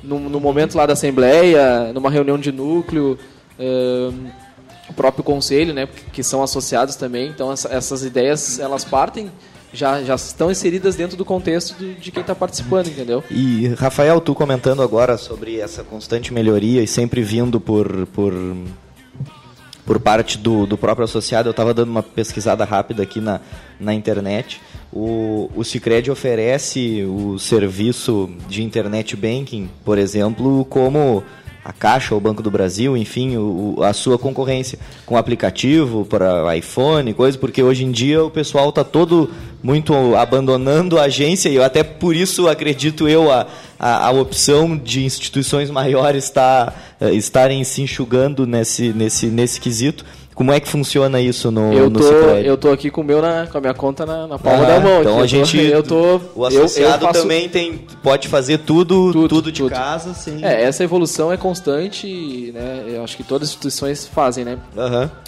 [0.03, 3.16] No, no momento lá da assembleia, numa reunião de núcleo,
[4.88, 7.28] o próprio conselho, né, que são associados também.
[7.28, 9.30] Então essa- essas ideias elas partem
[9.72, 13.24] já, já estão inseridas dentro do contexto do- de quem está participando, entendeu?
[13.30, 18.34] E, Rafael, tu comentando agora sobre essa constante melhoria e sempre vindo por, por,
[19.84, 23.40] por parte do, do próprio associado, eu estava dando uma pesquisada rápida aqui na,
[23.80, 24.60] na internet.
[24.92, 31.24] O, o Cicred oferece o serviço de internet banking, por exemplo, como
[31.64, 37.14] a Caixa, o Banco do Brasil, enfim, o, a sua concorrência, com aplicativo para iPhone,
[37.14, 39.30] coisa, porque hoje em dia o pessoal está todo
[39.62, 43.46] muito abandonando a agência e eu até por isso acredito eu a,
[43.78, 50.04] a, a opção de instituições maiores tá, eh, estarem se enxugando nesse, nesse, nesse quesito,
[50.34, 52.46] Como é que funciona isso no, Eu no tô, Sicredi?
[52.48, 54.66] eu tô aqui com, o meu na, com a minha conta na, na palma Ah,
[54.66, 55.00] da mão.
[55.00, 55.36] Então aqui.
[55.36, 55.58] a Eu gente.
[55.58, 59.52] tô, eu tô, o eu- eu associado faço- também tem, pode fazer tudo, tudo, Tudo,
[59.52, 59.70] de tudo.
[59.72, 60.38] casa, sim.
[60.42, 62.82] É, essa evolução é constante, e, né?
[62.88, 64.58] Eu acho que todas as instituições fazem, né?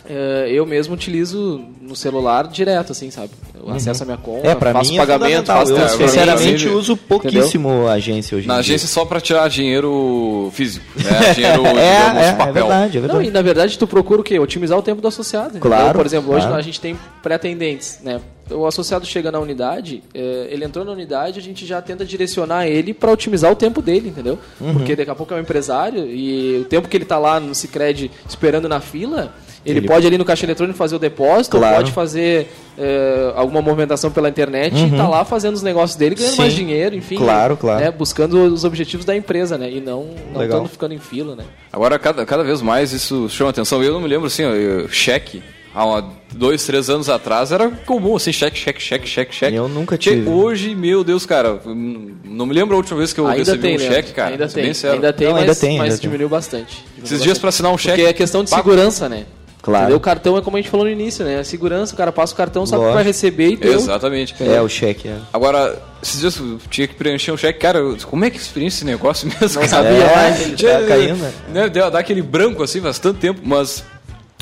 [0.09, 3.31] É, eu mesmo utilizo no celular direto, assim, sabe?
[3.55, 6.09] Eu acesso a minha conta, É, pra faço mim é pagamento, faço Eu, transferência.
[6.21, 6.79] sinceramente, Entendeu?
[6.79, 8.75] uso pouquíssimo a agência hoje Na em dia.
[8.75, 11.05] agência só pra tirar dinheiro físico, né?
[11.35, 12.53] Dinheiro, é, digamos, é, é papel.
[12.53, 13.29] verdade, é Não, verdade.
[13.29, 14.39] e na verdade tu procura o quê?
[14.39, 15.59] Otimizar o tempo do associado.
[15.59, 16.57] Claro, Por exemplo, hoje claro.
[16.57, 18.21] a gente tem pré-atendentes, né?
[18.51, 22.67] O associado chega na unidade, é, ele entrou na unidade, a gente já tenta direcionar
[22.67, 24.39] ele para otimizar o tempo dele, entendeu?
[24.61, 24.75] Uhum.
[24.75, 27.55] Porque daqui a pouco é um empresário e o tempo que ele tá lá no
[27.55, 29.33] Cicred esperando na fila,
[29.65, 31.77] ele, Ele- pode ali no caixa eletrônico fazer o depósito, Claro.
[31.77, 36.31] pode fazer é, alguma movimentação pela internet e tá lá fazendo os negócios dele, ganhando
[36.31, 36.37] Uhum.
[36.37, 36.43] Sim.
[36.43, 37.17] mais dinheiro, enfim.
[37.17, 37.85] Claro, claro.
[37.85, 37.91] né?
[37.93, 39.71] Buscando os objetivos da empresa, né?
[39.71, 40.59] E não, não Legal.
[40.61, 41.45] tanto ficando em fila, né?
[41.73, 43.81] Agora, cada, cada vez mais isso chama atenção.
[43.83, 45.41] Eu não me lembro, assim, eu- cheque,
[45.73, 49.55] há uma- dois, três anos atrás, era comum, assim, cheque, cheque, cheque, cheque, cheque.
[49.57, 50.29] Eu nunca tive.
[50.29, 53.77] Hoje, meu Deus, cara, não me lembro a última vez que eu ainda recebi tem,
[53.77, 53.87] um né?
[53.87, 54.31] cheque, cara.
[54.33, 56.01] Ainda tem, ainda tem, Não, mas, ainda tem, mas ainda tem.
[56.01, 56.75] diminuiu bastante.
[56.79, 57.41] Diminuiu Esses dias bastante.
[57.41, 57.99] pra assinar um cheque...
[57.99, 58.63] Porque é questão de Pago.
[58.69, 59.27] segurança, né?
[59.65, 59.85] Claro.
[59.85, 59.97] Entendeu?
[59.97, 61.39] O cartão é como a gente falou no início, né?
[61.39, 62.95] A segurança, o cara passa o cartão, sabe que Lógico.
[62.97, 63.73] vai receber e deu.
[63.73, 64.35] Exatamente.
[64.41, 65.09] É, o cheque.
[65.09, 65.17] É.
[65.33, 68.77] Agora, esses dias eu tinha que preencher um cheque, cara, eu- como é que experiência
[68.79, 69.61] esse negócio mesmo?
[69.63, 70.53] Não sabia É, mais.
[70.55, 71.33] Tinha- tá caindo, né?
[71.49, 73.83] né, deu- dá aquele branco assim faz tanto tempo, mas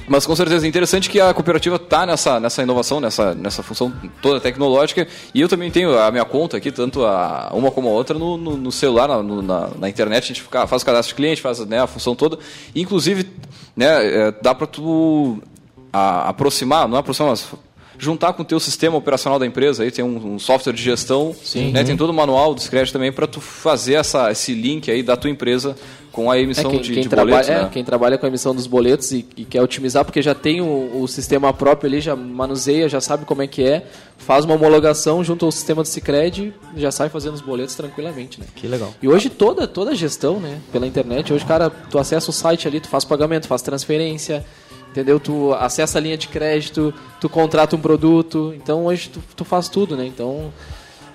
[0.08, 3.90] mas com certeza é interessante que a cooperativa está nessa, nessa inovação, nessa, nessa função
[4.20, 5.06] toda tecnológica.
[5.32, 8.36] E eu também tenho a minha conta aqui, tanto a, uma como a outra, no,
[8.36, 10.24] no, no celular, na, no- na, na internet.
[10.24, 12.36] A gente fica, faz o cadastro de cliente, faz né, a função toda.
[12.74, 13.24] Inclusive,
[13.76, 13.86] né,
[14.28, 15.40] é, dá para tu
[15.92, 17.46] a- aproximar, não é aproximar, mas
[17.98, 19.82] juntar com o teu sistema operacional da empresa.
[19.84, 21.34] Aí tem um, um software de gestão,
[21.72, 25.02] né, tem todo o manual do crédito também para tu fazer essa, esse link aí
[25.02, 25.76] da tua empresa
[26.12, 27.48] com a É, emissão quem, de, quem de trabalha, boletos.
[27.50, 27.70] é, né?
[27.72, 31.00] quem trabalha com a emissão dos boletos e, e quer otimizar, porque já tem o,
[31.02, 33.86] o sistema próprio ali, já manuseia, já sabe como é que é,
[34.18, 38.38] faz uma homologação junto ao sistema do Cicred e já sai fazendo os boletos tranquilamente,
[38.38, 38.46] né?
[38.54, 38.92] Que legal.
[39.02, 42.68] E hoje toda, toda a gestão, né, pela internet, hoje, cara, tu acessa o site
[42.68, 44.44] ali, tu faz pagamento, faz transferência,
[44.90, 45.18] entendeu?
[45.18, 49.68] Tu acessa a linha de crédito, tu contrata um produto, então hoje tu, tu faz
[49.70, 50.04] tudo, né?
[50.06, 50.52] Então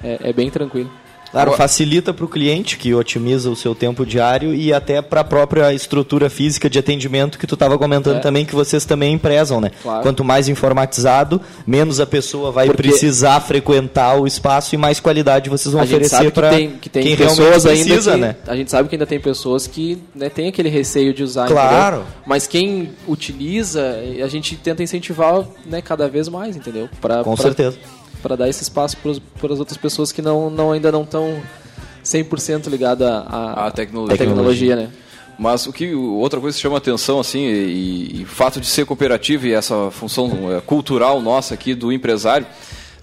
[0.03, 0.91] é, é bem tranquilo.
[1.32, 5.23] Claro, facilita para o cliente que otimiza o seu tempo diário e até para a
[5.23, 8.19] própria estrutura física de atendimento que tu estava comentando É.
[8.19, 9.71] também que vocês também prezam, né?
[9.84, 10.03] Claro.
[10.03, 15.49] Quanto mais informatizado, menos a pessoa vai Porque- precisar frequentar o espaço e mais qualidade
[15.49, 18.36] vocês vão oferecer que para que tem quem pessoas realmente ainda precisa, que, né?
[18.47, 21.97] a gente sabe que ainda tem pessoas que né, tem aquele receio de usar Claro.
[21.97, 22.13] entendeu?
[22.25, 27.78] mas quem utiliza a gente tenta incentivar né, cada vez mais entendeu para Com certeza.
[28.22, 31.41] Para dar esse espaço para as outras pessoas que não, não ainda não estão
[32.03, 34.15] 100% ligadas à tecnologia.
[34.15, 34.89] à tecnologia né
[35.38, 38.86] Mas o que outra coisa que chama atenção assim e, e o fato de ser
[38.86, 42.47] cooperativa e essa função é, cultural nossa aqui do empresário,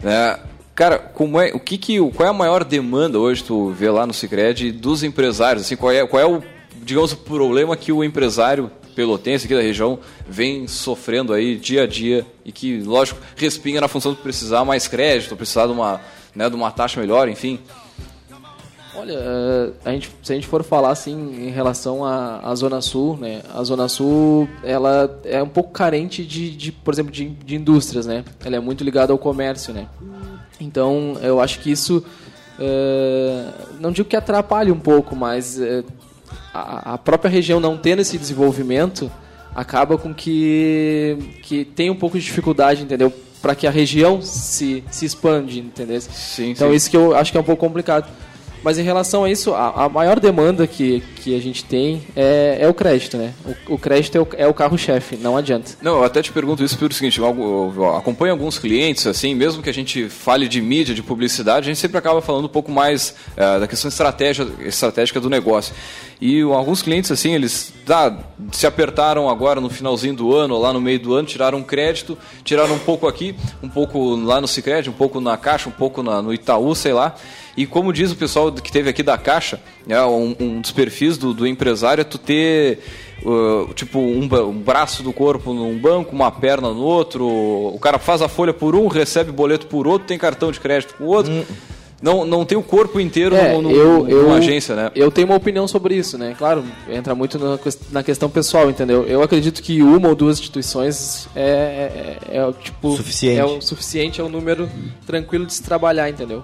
[0.02, 0.38] né?
[0.74, 4.04] Cara, como é, o que que, qual é a maior demanda hoje tu vê lá
[4.04, 5.64] no Sicredi dos empresários?
[5.64, 6.42] Assim, qual é, qual é o,
[6.82, 11.86] digamos, o problema que o empresário pelotense aqui da região vem sofrendo aí dia a
[11.86, 16.00] dia e que, lógico, respinga na função de precisar mais crédito, precisar de uma,
[16.34, 17.58] né, de uma taxa melhor, enfim.
[18.96, 22.80] Olha, eh, a gente, se a gente for falar assim em relação à, à Zona
[22.80, 23.42] Sul, né?
[23.52, 28.06] A Zona Sul, ela é um pouco carente de, de por exemplo, de, de indústrias,
[28.06, 28.24] né?
[28.44, 29.88] Ela é muito ligada ao comércio, né?
[30.60, 32.04] Então, eu acho que isso,
[32.58, 33.46] eh,
[33.80, 35.82] não digo que atrapalhe um pouco, mas eh,
[36.54, 39.10] a, a própria região não tendo esse desenvolvimento
[39.54, 43.12] acaba com que que tem um pouco de dificuldade, entendeu?
[43.42, 46.00] Para que a região se, se expande, entendeu?
[46.00, 46.76] Sim, então sim.
[46.76, 48.08] isso que eu acho que é um pouco complicado.
[48.64, 52.56] Mas em relação a isso, a, a maior demanda que, que a gente tem é,
[52.60, 53.34] é o crédito, né?
[53.68, 55.72] O, o crédito é o, é o carro-chefe, não adianta.
[55.82, 59.68] Não, eu até te pergunto isso pelo seguinte, eu, acompanho alguns clientes, assim, mesmo que
[59.68, 63.14] a gente fale de mídia, de publicidade, a gente sempre acaba falando um pouco mais
[63.36, 65.74] eh, da questão estratégia, estratégica do negócio.
[66.18, 68.16] E alguns clientes, assim, eles tá,
[68.50, 72.16] se apertaram agora no finalzinho do ano, lá no meio do ano, tiraram um crédito,
[72.42, 76.02] tiraram um pouco aqui, um pouco lá no Cicred, um pouco na Caixa, um pouco
[76.02, 77.14] na- no Itaú, sei lá.
[77.56, 81.16] E como diz o pessoal que teve aqui da Caixa, é, um, um dos perfis
[81.16, 82.80] do, do empresário é tu ter
[83.22, 87.26] uh, tipo um, um braço do corpo num banco, uma perna no outro.
[87.26, 90.94] O cara faz a folha por um, recebe boleto por outro, tem cartão de crédito
[90.96, 91.32] com o outro.
[92.02, 94.90] Não, não tem o corpo inteiro É, no, no, eu, eu, numa agência, né?
[94.94, 96.34] Eu tenho uma opinião sobre isso, né?
[96.36, 97.58] Claro, entra muito na,
[97.90, 99.04] na questão pessoal, entendeu?
[99.04, 103.40] Eu acredito que uma ou duas instituições é, é, é o tipo Suficiente.
[103.40, 104.68] é o suficiente, é o número
[105.06, 106.42] tranquilo de se trabalhar, entendeu?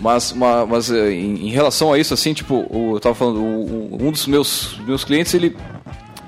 [0.00, 3.38] Mas, ma- mas, eh, em, em relação a isso, assim, tipo, o- eu tava falando,
[3.40, 5.54] o- um dos meus, meus clientes, ele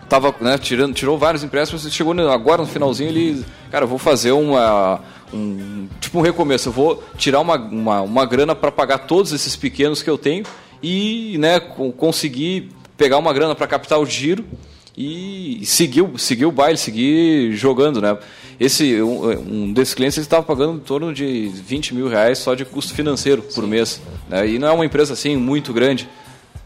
[0.08, 3.98] tava né, tirando, tirou vários empréstimos e chegou agora no finalzinho ele, cara, eu vou
[3.98, 5.00] fazer uma
[5.32, 9.56] um tipo um recomeço, eu vou tirar uma, uma, uma grana para pagar todos esses
[9.56, 10.44] pequenos que eu tenho
[10.82, 14.44] e né, co- conseguir pegar uma grana para captar o giro
[14.96, 18.16] e seguir, o- seguir o baile, seguir jogando, né?
[18.60, 22.64] Esse, um, um desses clientes estava pagando em torno de 20 mil reais só de
[22.64, 24.46] custo financeiro por mês, né?
[24.46, 26.08] E não é uma empresa assim muito grande,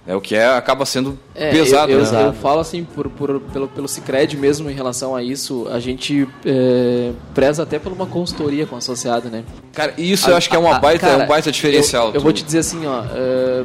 [0.07, 2.27] é o que é acaba sendo É, pesado, eu, eu, né?
[2.27, 6.29] eu falo assim, por, por- pelo, pelo Cicred mesmo em relação a isso, a gente
[6.45, 9.45] é, preza até por uma consultoria com o associado, né?
[9.73, 12.09] Cara, isso eu acho que é uma baita, é um baita diferencial.
[12.09, 13.65] Eu, eu vou te dizer assim, ó, é,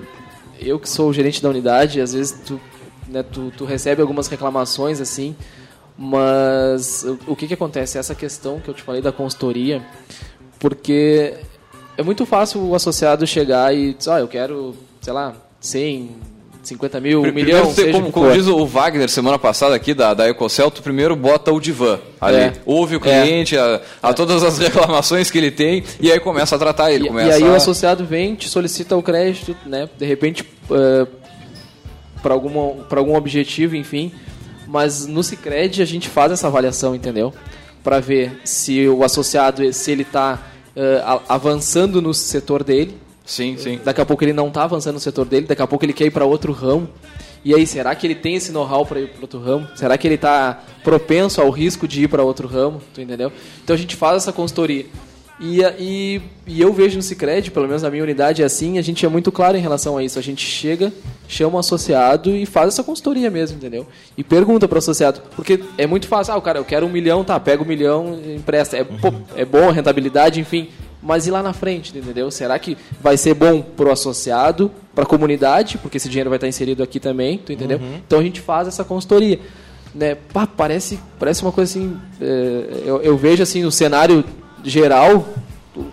[0.59, 2.59] eu que sou o gerente da unidade, às vezes tu,
[3.11, 5.35] né, tu, tu recebe algumas reclamações assim,
[5.97, 7.97] mas o, que que acontece?
[7.97, 9.81] Essa questão que eu te falei da consultoria,
[10.57, 11.35] porque
[11.97, 16.09] é muito fácil o associado chegar e dizer, ó, eu quero, sei lá, 100,
[16.63, 20.29] 50 mil, um milhão, você, como, como diz o Wagner semana passada aqui da, da
[20.29, 22.37] Ecocel, tu primeiro bota o divã ali.
[22.37, 22.53] É.
[22.65, 26.59] Ouve o cliente, a, a todas as reclamações que ele tem, e aí começa a
[26.59, 27.05] tratar ele.
[27.05, 27.51] E, começa e aí a...
[27.51, 29.89] o associado vem, te solicita o crédito, né?
[29.97, 31.20] De repente, alguma
[32.21, 34.11] para algum objetivo, enfim.
[34.67, 37.33] Mas no Cicred a gente faz essa avaliação, entendeu?
[37.83, 40.39] Para ver se o associado, se ele está
[41.27, 42.97] avançando no setor dele.
[43.25, 43.79] Sim, sim.
[43.83, 46.05] Daqui a pouco ele não está avançando no setor dele, daqui a pouco ele quer
[46.05, 46.89] ir para outro ramo.
[47.43, 49.67] E aí, será que ele tem esse know-how para ir para outro ramo?
[49.75, 52.81] Será que ele está propenso ao risco de ir para outro ramo?
[52.93, 53.31] Tu entendeu?
[53.63, 54.85] Então a gente faz essa consultoria.
[55.41, 58.77] E, a- e, e eu vejo no Cicred, pelo menos na minha unidade é assim,
[58.77, 60.19] a gente é muito claro em relação a isso.
[60.19, 60.93] A gente chega,
[61.27, 63.87] chama o associado e faz essa consultoria mesmo, entendeu?
[64.15, 65.19] E pergunta para o associado.
[65.35, 68.19] Porque é muito fácil, ah, o cara, eu quero um milhão, tá, pega um milhão
[68.23, 68.77] e empresta.
[68.77, 70.69] É, pô, é bom a rentabilidade, enfim.
[71.01, 72.29] Mas e lá na frente, entendeu?
[72.29, 76.83] Será que vai ser bom pro associado, pra comunidade, porque esse dinheiro vai estar inserido
[76.83, 77.79] aqui também, tu entendeu?
[78.05, 79.39] Então a gente faz essa consultoria.
[79.95, 80.15] Né?
[80.31, 81.97] Pá, parece, parece uma coisa assim.
[82.21, 84.23] é, eu, eu vejo assim, o cenário
[84.63, 85.27] geral.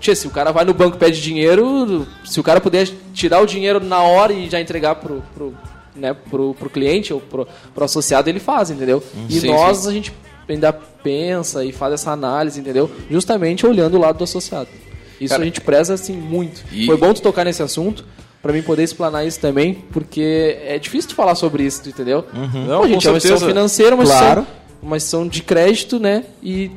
[0.01, 3.41] Tchê, se o cara vai no banco e pede dinheiro, se o cara puder tirar
[3.41, 5.55] o dinheiro na hora e já entregar pro, pro,
[5.95, 9.03] né, pro, pro cliente ou pro, pro associado, ele faz, entendeu?
[9.29, 9.89] E Sim, nós, sim.
[9.89, 10.13] a gente
[10.49, 12.91] ainda pensa e faz essa análise, entendeu?
[13.09, 14.69] Justamente olhando o lado do associado.
[15.21, 16.65] Isso Cara, a gente preza assim muito.
[16.73, 18.05] e- Foi bom tu tocar nesse assunto
[18.43, 22.25] para mim poder explanar isso também, porque é difícil tu falar sobre isso, entendeu?
[22.67, 23.47] Não, Pô, gente, é uma instituição certeza.
[23.47, 24.41] financeira, uma Claro.
[24.41, 24.47] instituição,
[24.83, 26.25] uma instituição de crédito, né?
[26.43, 26.71] E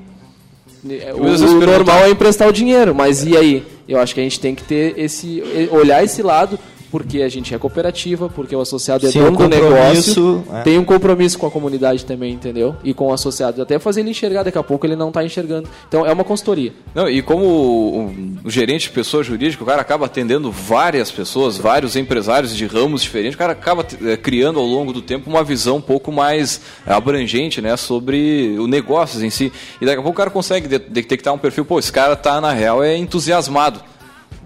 [0.83, 3.63] o, vezes o perguntar- normal é emprestar o dinheiro, mas e aí?
[3.87, 6.57] Eu acho que a gente tem que ter esse olhar esse lado,
[6.91, 10.61] porque a gente é cooperativa, porque o associado é Sim, dono o do negócio, é.
[10.61, 12.75] tem um compromisso com a comunidade também, entendeu?
[12.83, 15.69] E com o associado, até fazer ele enxergar, daqui a pouco ele não está enxergando.
[15.87, 16.73] Então é uma consultoria.
[16.93, 18.13] Não, e como o,
[18.43, 23.01] o gerente de pessoa jurídica, o cara acaba atendendo várias pessoas, vários empresários de ramos
[23.01, 26.59] diferentes, o cara acaba eh, criando ao longo do tempo uma visão um pouco mais
[26.85, 29.51] abrangente, né, sobre o negócio em si.
[29.79, 32.41] E daqui a pouco o cara consegue de- detectar um perfil, pô, esse cara tá
[32.41, 33.81] na real é entusiasmado.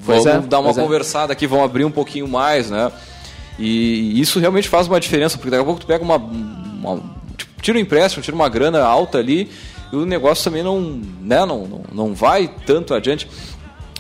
[0.06, 0.74] Pois Vamos é, dar uma é.
[0.74, 2.92] conversada aqui, vamos abrir um pouquinho mais, né?
[3.58, 6.18] E isso realmente faz uma diferença, porque daqui a pouco tu pega uma.
[6.18, 7.02] uma-
[7.38, 9.50] tipo, tira um empréstimo, tira uma grana alta ali,
[9.92, 10.82] e o negócio também não,
[11.22, 13.28] né, não, não, não vai tanto adiante.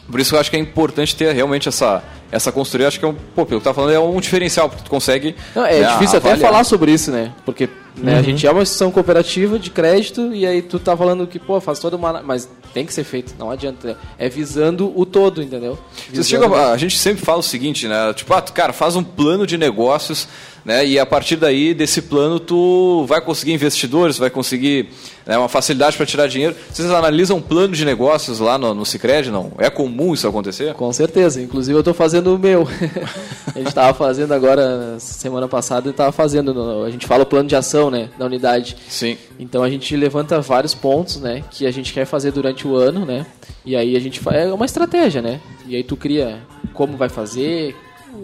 [0.09, 2.87] Por isso eu acho que é importante ter realmente essa, essa consultoria.
[2.87, 5.35] Acho que é um, pô, pelo que tá falando, é um diferencial, porque tu consegue.
[5.55, 6.51] Não, é né, difícil até avaliar.
[6.51, 7.31] falar sobre isso, né?
[7.43, 7.67] Porque
[7.97, 11.39] né, a gente é uma instituição cooperativa de crédito e aí tu tá falando que,
[11.39, 12.21] pô, faz toda uma.
[12.21, 13.97] Mas tem que ser feito, não adianta.
[14.17, 15.77] É visando o todo, entendeu?
[16.09, 18.13] Visando- chega, a gente sempre fala o seguinte, né?
[18.13, 20.27] Tipo, ah, cara, faz um plano de negócios,
[20.65, 20.85] né?
[20.85, 24.89] E a partir daí, desse plano, tu vai conseguir investidores, vai conseguir
[25.25, 26.55] né, uma facilidade para tirar dinheiro.
[26.71, 29.51] Vocês analisam um plano de negócios lá no, no Cicred, não?
[29.59, 30.73] É comum isso acontecer?
[30.73, 32.67] Com certeza, inclusive eu tô fazendo o meu.
[33.53, 37.47] a gente tava fazendo agora, semana passada, eu tava fazendo, a gente fala o plano
[37.47, 38.75] de ação, né, da unidade.
[38.89, 39.17] Sim.
[39.39, 43.05] Então a gente levanta vários pontos, né, que a gente quer fazer durante o ano,
[43.05, 43.25] né?
[43.63, 45.39] E aí a gente faz é uma estratégia, né?
[45.67, 46.39] E aí tu cria
[46.73, 47.75] como vai fazer,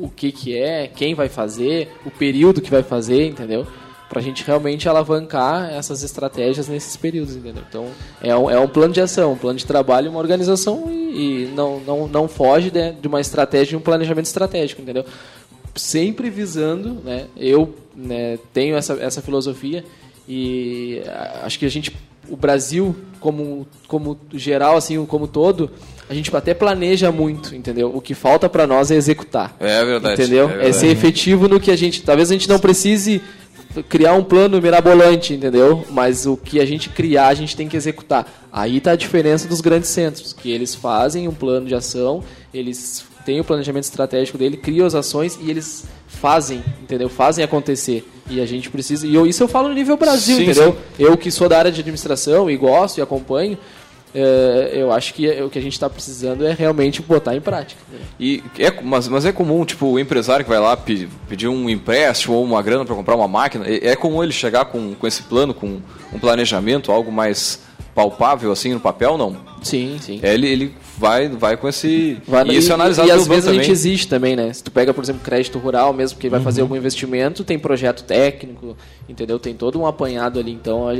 [0.02, 3.66] o que que é, quem vai fazer, o período que vai fazer, entendeu?
[4.10, 7.64] Pra gente realmente alavancar essas estratégias nesses períodos, entendeu?
[7.68, 7.88] Então
[8.22, 11.52] é um, é um plano de ação, um plano de trabalho, uma organização e, e
[11.56, 15.06] não, não, não foge né, de uma estratégia e um planejamento estratégico, entendeu?
[15.76, 17.28] sempre visando, né?
[17.38, 19.84] Eu né, tenho essa, essa filosofia
[20.28, 21.02] e
[21.44, 21.96] acho que a gente,
[22.30, 25.72] o Brasil como como geral assim, como todo,
[26.12, 27.90] a gente até planeja muito, entendeu?
[27.96, 29.56] O que falta para nós é executar.
[29.62, 30.22] É verdade.
[30.22, 30.44] Entendeu?
[30.44, 30.70] É, verdade.
[30.70, 32.02] É ser efetivo no que a gente.
[32.04, 33.22] Talvez a gente não precise
[33.88, 35.86] criar um plano mirabolante, entendeu?
[35.90, 38.28] Mas o que a gente criar, a gente tem que executar.
[38.52, 42.22] Aí tá a diferença dos grandes centros, que eles fazem um plano de ação,
[42.54, 47.08] eles têm o planejamento estratégico dele, criam as ações e eles fazem, entendeu?
[47.08, 48.06] Fazem acontecer.
[48.30, 49.08] E a gente precisa.
[49.08, 50.74] E eu, isso eu falo no nível Brasil, Sim, entendeu?
[50.74, 51.04] sim.
[51.04, 53.58] Eu que sou da área de administração e gosto e acompanho,
[54.14, 57.82] eu acho que o que a gente está precisando é realmente botar em prática.
[58.20, 61.70] E é, mas, mas é comum, tipo, o empresário que vai lá pe- pedir um
[61.70, 65.08] empréstimo ou uma grana para comprar uma máquina, é, é comum ele chegar com, com
[65.08, 65.80] esse plano, com
[66.14, 67.62] um planejamento, algo mais
[67.96, 69.36] palpável assim no papel, não?
[69.64, 70.20] Sim, sim.
[70.24, 72.18] É, ele, ele vai, vai com esse.
[72.28, 73.72] Vai- e isso é analisado e pelo às vezes a gente também.
[73.72, 74.54] existe também, né?
[74.54, 76.44] Se tu pega, por exemplo, crédito rural mesmo, que vai Uhum.
[76.46, 78.78] fazer algum investimento, tem projeto técnico,
[79.10, 79.40] entendeu?
[79.40, 80.52] Tem todo um apanhado ali.
[80.52, 80.94] Então a,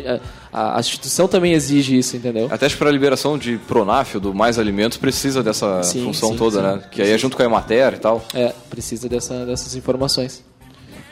[0.52, 2.48] a- a instituição também exige isso, entendeu?
[2.52, 6.58] Até para a liberação de Pronaf, do Mais Alimentos, precisa dessa Sim, função sim, toda,
[6.58, 6.64] sim.
[6.64, 6.84] né?
[6.92, 8.26] Que aí é junto com a Emater e tal.
[8.34, 10.44] É, precisa dessa, dessas informações.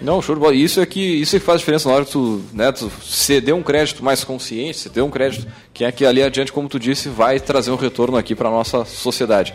[0.01, 0.55] Não, show de bola.
[0.55, 3.53] Isso é que isso é que faz diferença na hora que tu, né, tu ceder
[3.53, 7.09] um crédito mais consciente, ceder um crédito que é que ali adiante, como tu disse,
[7.09, 9.53] vai trazer um retorno aqui para nossa sociedade.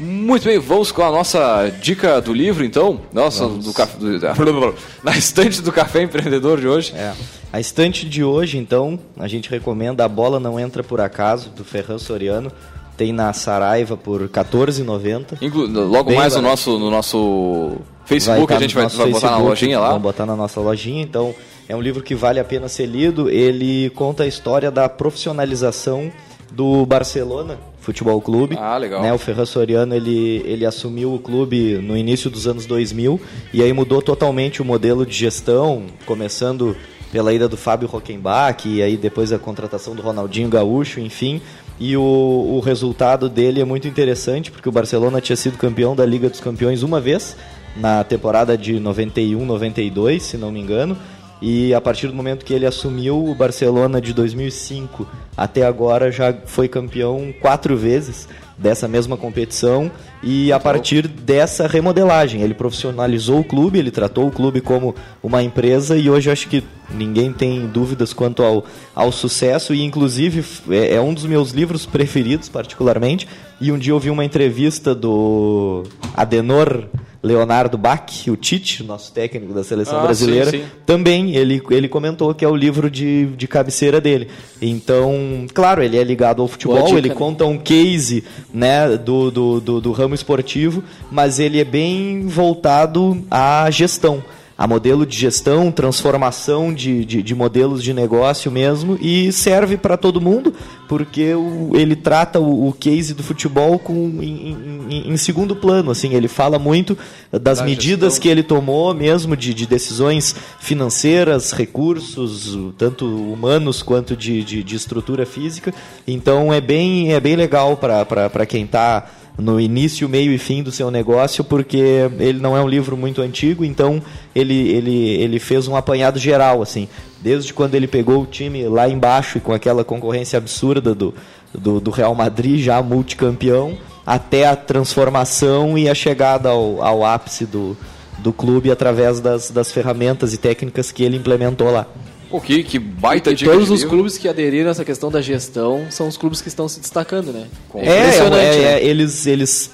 [0.00, 3.00] Muito bem, vamos com a nossa dica do livro, então.
[3.12, 4.74] Nossa, do café, do-
[5.04, 6.92] na estante do café empreendedor de hoje.
[6.96, 7.12] É.
[7.52, 11.64] A estante de hoje, então, a gente recomenda A Bola Não Entra Por Acaso, do
[11.64, 12.50] Ferran Soriano.
[12.96, 15.38] Tem na Saraiva por R$14,90.
[15.40, 19.10] Inclu- logo Bem mais no nosso, no nosso Facebook, tá a gente no vai, vai
[19.10, 19.88] botar na Facebook, lojinha lá.
[19.88, 21.02] Vamos botar na nossa lojinha.
[21.02, 21.34] Então,
[21.68, 23.30] é um livro que vale a pena ser lido.
[23.30, 26.10] Ele conta a história da profissionalização
[26.50, 28.56] do Barcelona Futebol Clube.
[28.58, 29.02] Ah, legal.
[29.02, 33.20] Né, o Ferran Soriano ele, ele assumiu o clube no início dos anos 2000
[33.52, 36.76] e aí mudou totalmente o modelo de gestão, começando
[37.10, 41.42] pela ida do Fábio Rockenbach e aí depois a contratação do Ronaldinho Gaúcho, enfim.
[41.80, 46.06] E o, o resultado dele é muito interessante porque o Barcelona tinha sido campeão da
[46.06, 47.36] Liga dos Campeões uma vez
[47.76, 50.96] na temporada de 91-92, se não me engano.
[51.44, 55.04] E a partir do momento que ele assumiu o Barcelona de 2005
[55.36, 59.90] até agora já foi campeão quatro vezes dessa mesma competição
[60.22, 65.42] e a partir dessa remodelagem ele profissionalizou o clube, ele tratou o clube como uma
[65.42, 66.62] empresa e hoje acho que
[66.94, 68.64] ninguém tem dúvidas quanto ao,
[68.94, 73.26] ao sucesso e inclusive é, é um dos meus livros preferidos particularmente
[73.60, 75.82] e um dia eu vi uma entrevista do
[76.16, 76.84] Adenor
[77.22, 80.64] Leonardo Bach, o Tite, nosso técnico da seleção Ah, brasileira, sim, sim.
[80.84, 84.28] também ele, ele comentou que é o livro de, de cabeceira dele.
[84.60, 87.14] Então, claro, ele é ligado ao futebol, dica, ele né?
[87.14, 93.24] conta um case né, do, do, do, do ramo esportivo, mas ele é bem voltado
[93.30, 94.22] à gestão.
[94.56, 99.96] A modelo de gestão, transformação de, de, de modelos de negócio mesmo, e serve para
[99.96, 100.52] todo mundo,
[100.88, 104.56] porque o, ele trata o, o case do futebol com, em,
[104.90, 105.90] em- em segundo plano.
[105.90, 106.96] Assim, ele fala muito
[107.32, 108.22] das Da medidas gestão.
[108.22, 114.76] que ele tomou mesmo de, de decisões financeiras, recursos, tanto humanos quanto de, de, de
[114.76, 115.72] estrutura física.
[116.06, 119.06] Então é bem, é bem legal para quem está
[119.38, 123.22] no início, meio e fim do seu negócio, porque ele não é um livro muito
[123.22, 124.02] antigo, então
[124.34, 126.88] ele, ele, ele fez um apanhado geral, assim.
[127.20, 131.14] Desde quando ele pegou o time lá embaixo e com aquela concorrência absurda do,
[131.54, 137.46] do, do Real Madrid, já multicampeão, até a transformação e a chegada ao, ao ápice
[137.46, 137.76] do,
[138.18, 141.86] do clube através das, das ferramentas e técnicas que ele implementou lá.
[142.32, 143.94] Pô, que, que baita E dica todos de os livro.
[143.94, 147.30] clubes que aderiram a essa questão da gestão são os clubes que estão se destacando,
[147.30, 147.46] né?
[147.74, 148.72] É, impressionante, é, né?
[148.80, 149.70] é, eles, eles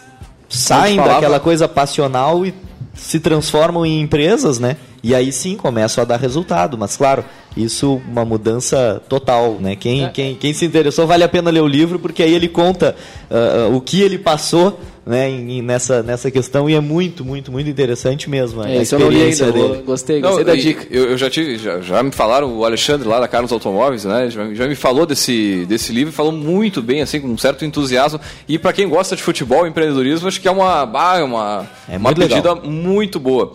[0.49, 2.53] saem daquela coisa passional e
[2.95, 4.77] se transformam em empresas, né?
[5.05, 6.77] E aí sim começam a dar resultado.
[6.77, 7.25] Mas claro,
[7.57, 9.77] isso uma mudança total, né?
[9.77, 10.09] Quem, É.
[10.09, 12.97] quem, quem se interessou vale a pena ler o livro porque aí ele conta
[13.31, 14.81] ah, o que ele passou.
[15.09, 18.61] Né, em- nessa, nessa questão e é muito, muito, muito interessante mesmo.
[18.61, 19.83] a É, isso eu não li ainda, experiência vou- dele.
[19.85, 20.87] gostei, Não, gostei da e- dica.
[20.91, 24.29] Eu, eu já tive, já, já me falaram, o Alexandre lá da Carlos Automóveis, né?
[24.29, 28.21] Já, já me falou desse, desse livro, falou muito bem, assim, com um certo entusiasmo.
[28.47, 31.67] E para quem gosta de futebol e empreendedorismo, acho que é uma, ah, é uma,
[31.89, 32.43] É uma muito legal.
[32.43, 33.55] pedida muito boa.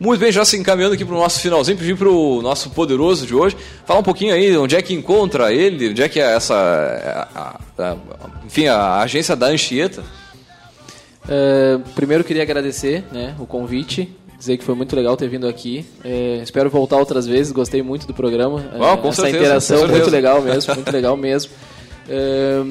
[0.00, 3.26] Muito bem, já se encaminhando aqui para o nosso finalzinho, pedir para o nosso poderoso
[3.26, 6.34] de hoje falar um pouquinho aí onde é que encontra ele, onde é que é
[6.36, 7.28] essa, a-
[7.82, 7.96] a- a-
[8.46, 10.02] enfim, a agência da Anchieta.
[11.28, 14.08] É, primeiro queria agradecer né, o convite,
[14.38, 15.84] dizer que foi muito legal ter vindo aqui.
[16.04, 18.64] É, espero voltar outras vezes, gostei muito do programa.
[18.72, 21.52] É, Ah, com Essa certeza, interação com muito legal mesmo, muito legal mesmo.
[22.08, 22.62] É,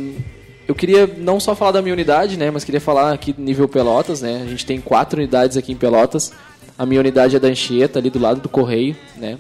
[0.68, 3.68] eu queria não só falar da minha unidade, né, mas queria falar aqui do nível
[3.68, 4.22] Pelotas.
[4.22, 6.32] Né, a gente tem quatro unidades aqui em Pelotas.
[6.78, 8.96] A minha unidade é da Anchieta, ali do lado do Correio.
[9.16, 9.38] Né.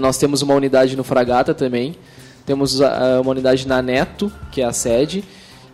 [0.00, 1.94] Nós temos uma unidade no Fragata também.
[2.46, 5.22] Temos uma unidade na Neto, que é a sede,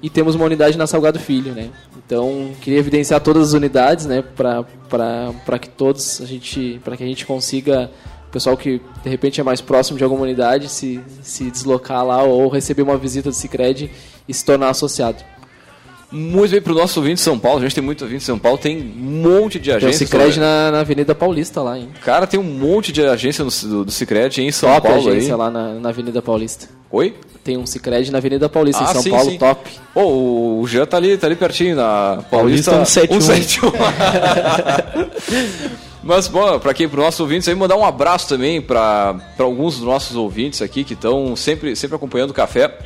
[0.02, 1.68] e temos uma unidade na Salgado Filho, né?
[2.12, 7.06] Então, queria evidenciar todas as unidades, né, para que todos a gente, para que a
[7.06, 7.90] gente consiga
[8.28, 12.22] o pessoal que de repente é mais próximo de alguma unidade se, se deslocar lá
[12.22, 13.90] ou receber uma visita do Sicredi
[14.28, 15.24] e se tornar associado.
[16.12, 17.58] Muito bem pro nosso ouvinte de São Paulo.
[17.58, 19.92] A gente tem muito ouvinte de São Paulo, tem um monte de Tem o.
[19.94, 21.88] Cicred na, na Avenida Paulista lá, hein?
[22.04, 25.32] Cara, tem um monte de agência no, do, do Cicred em São Top Paulo agência
[25.32, 25.38] aí.
[25.38, 26.68] lá na, na Avenida Paulista.
[26.90, 27.14] Oi?
[27.42, 29.38] Tem um Cicred na Avenida Paulista, Ah, em São sim, Paulo, sim.
[29.38, 29.70] top.
[29.94, 30.02] Pô,
[30.60, 33.20] o Jean tá ali, tá ali pertinho, na Paulista Paulista, 171.
[33.20, 33.72] 171.
[36.04, 39.84] Mas, bom, pra quem, pro nossos ouvintes aí, mandar um abraço também pra alguns dos
[39.84, 42.76] nossos ouvintes aqui que estão sempre, sempre acompanhando o café.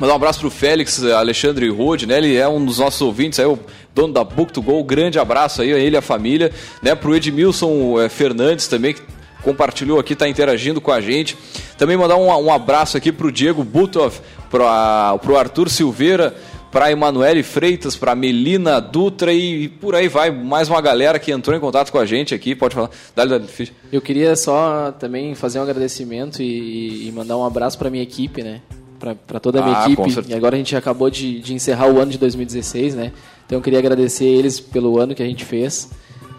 [0.00, 2.16] Mandar um abraço pro Félix Alexandre Rode, né?
[2.16, 3.58] Ele é um dos nossos ouvintes, aí, o
[3.94, 4.82] dono da Book to Go.
[4.82, 6.50] Grande abraço aí a ele e a família.
[6.82, 6.94] Né?
[6.94, 9.02] Pro Edmilson eh, Fernandes também, que
[9.42, 11.36] compartilhou aqui, tá interagindo com a gente.
[11.76, 14.18] Também mandar um, um abraço aqui pro Diego Butov,
[14.50, 16.34] pra, pro Arthur Silveira,
[16.72, 20.30] pra Emanuele Freitas, pra Melina Dutra e por aí vai.
[20.30, 22.54] Mais uma galera que entrou em contato com a gente aqui.
[22.54, 22.88] Pode falar.
[23.14, 23.46] Dale, dale.
[23.92, 28.42] Eu queria só também fazer um agradecimento e, e mandar um abraço para minha equipe,
[28.42, 28.62] né?
[29.00, 30.02] Para toda a minha Ah, equipe.
[30.28, 33.12] E agora a gente acabou de, de encerrar o ano de 2016, né?
[33.46, 35.90] Então eu queria agradecer eles pelo ano que a gente fez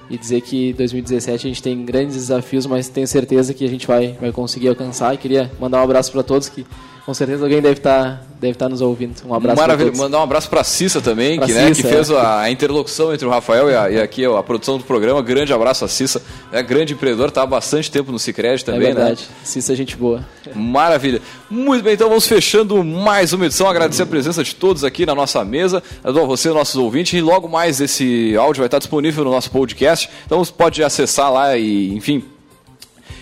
[0.09, 3.87] e dizer que 2017 a gente tem grandes desafios, mas tenho certeza que a gente
[3.87, 5.13] vai, vai conseguir alcançar.
[5.13, 6.65] E queria mandar um abraço para todos que
[7.05, 9.13] com certeza alguém deve estar deve estar nos ouvindo.
[9.27, 9.91] Um abraço Maravilha.
[9.95, 11.91] Mandar um abraço pra Cissa também, Pra que, né, Cissa, que é.
[11.91, 15.21] fez a, a interlocução entre o Rafael e, a- e aqui a produção do programa.
[15.21, 16.21] Grande abraço a Cissa.
[16.51, 18.93] É grande empreendedor, tá há bastante tempo no Cicred É também, né?
[18.95, 19.27] verdade.
[19.43, 20.25] Cissa é gente boa.
[20.55, 21.21] Maravilha.
[21.49, 23.67] Muito bem, então vamos fechando mais uma edição.
[23.67, 27.47] Agradecer a presença de todos aqui na nossa mesa, a você, nossos ouvintes, e logo
[27.47, 30.09] mais esse áudio vai estar disponível no nosso podcast.
[30.25, 32.23] Então você pode acessar lá e, enfim,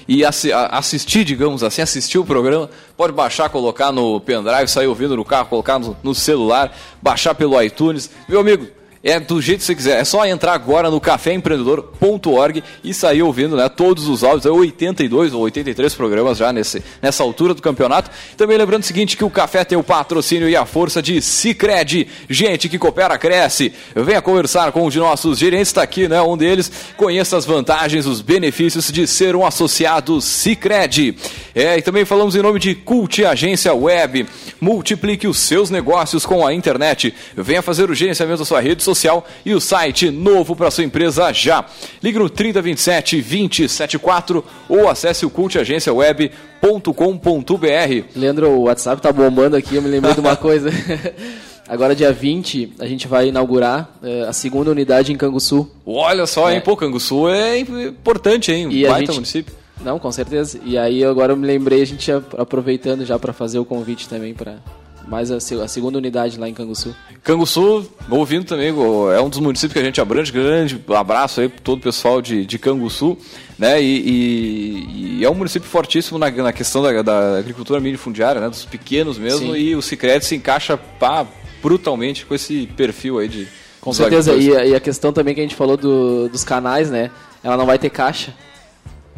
[0.09, 5.23] e assistir, digamos assim, assistir o programa, pode baixar, colocar no pendrive, sair ouvindo no
[5.23, 8.09] carro, colocar no, no celular, baixar pelo iTunes.
[8.27, 8.65] Meu amigo,
[9.03, 10.01] é do jeito que você quiser.
[10.01, 14.45] É só entrar agora no caféempreendedor.org e sair ouvindo né, todos os áudios.
[14.45, 18.11] É 82 ou 83 programas já nesse, nessa altura do campeonato.
[18.35, 22.07] Também lembrando o seguinte, que o café tem o patrocínio e a força de Cicred.
[22.29, 23.73] Gente que coopera, cresce.
[23.95, 26.21] Venha conversar com um de nossos gerentes, está aqui, né?
[26.21, 26.69] Um deles.
[26.97, 31.15] Conheça as vantagens, os benefícios de ser um associado Cicred.
[31.55, 34.27] É, e também falamos em nome de Cult Agência Web.
[34.59, 37.13] Multiplique os seus negócios com a internet.
[37.35, 41.31] Venha fazer o gerenciamento da sua rede social e o site novo para sua empresa
[41.33, 41.65] já.
[42.01, 48.03] Ligue no 3027 2074 ou acesse o cultagenciaweb.com.br.
[48.15, 50.69] Leandro, o WhatsApp tá bombando aqui, eu me lembrei de uma coisa.
[51.67, 55.69] Agora, dia 20, a gente vai inaugurar eh, a segunda unidade em Canguçu.
[55.85, 56.55] Olha só, É.
[56.55, 56.61] hein?
[56.61, 58.69] Pô, Canguçu é importante, hein?
[58.71, 59.53] E Baita gente- município.
[59.85, 60.59] Não, com certeza.
[60.65, 64.33] E aí agora eu me lembrei, a gente aproveitando já para fazer o convite também
[64.33, 64.55] para
[65.09, 66.95] mais a, a segunda unidade lá em Canguçu.
[67.23, 70.31] Canguçu, ouvindo também, é um dos municípios que a gente abrange.
[70.31, 73.17] Grande abraço aí para todo o pessoal de, de Canguçu.
[73.57, 73.81] Né?
[73.81, 78.49] E, e- e é um município fortíssimo na, na questão da, da agricultura minifundiária, né?
[78.49, 79.53] dos pequenos mesmo.
[79.53, 79.59] Sim.
[79.59, 81.25] E o Cicred se encaixa pá,
[81.61, 83.47] brutalmente com esse perfil aí de.
[83.81, 84.33] Com certeza.
[84.35, 87.09] E, a- e a questão também que a gente falou do- dos canais, né?
[87.43, 88.33] Ela não vai ter caixa,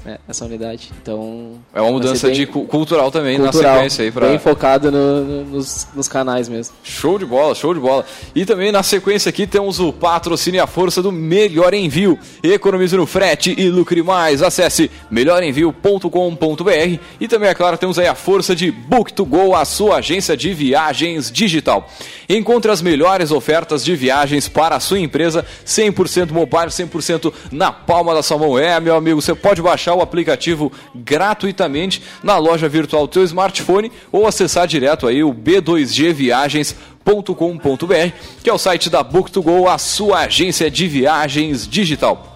[0.05, 0.17] né?
[0.27, 0.91] Essa unidade.
[1.01, 1.53] Então.
[1.73, 4.91] É uma mudança bem de cu- cultural também cultural, na sequência aí para Bem focado
[4.91, 6.73] no- no- nos, nos canais mesmo.
[6.83, 8.03] Show de bola, show de bola.
[8.35, 12.17] E também na sequência aqui temos o patrocínio e a força do Melhor Envio.
[12.43, 14.41] Economize no frete e lucre mais.
[14.41, 20.35] Acesse melhorenvio.com.br e também, é claro, temos aí a força de Book2Go, a sua agência
[20.35, 21.87] de viagens digital.
[22.29, 28.13] Encontre as melhores ofertas de viagens para a sua empresa, 100% mobile, 100% na palma
[28.13, 28.57] da sua mão.
[28.57, 33.91] É, meu amigo, você pode baixar o aplicativo gratuitamente na loja virtual do seu smartphone
[34.11, 38.11] ou acessar direto aí o B2G Viagens .com.br,
[38.43, 42.30] que é o site da Book2Go, a sua agência de viagens digital.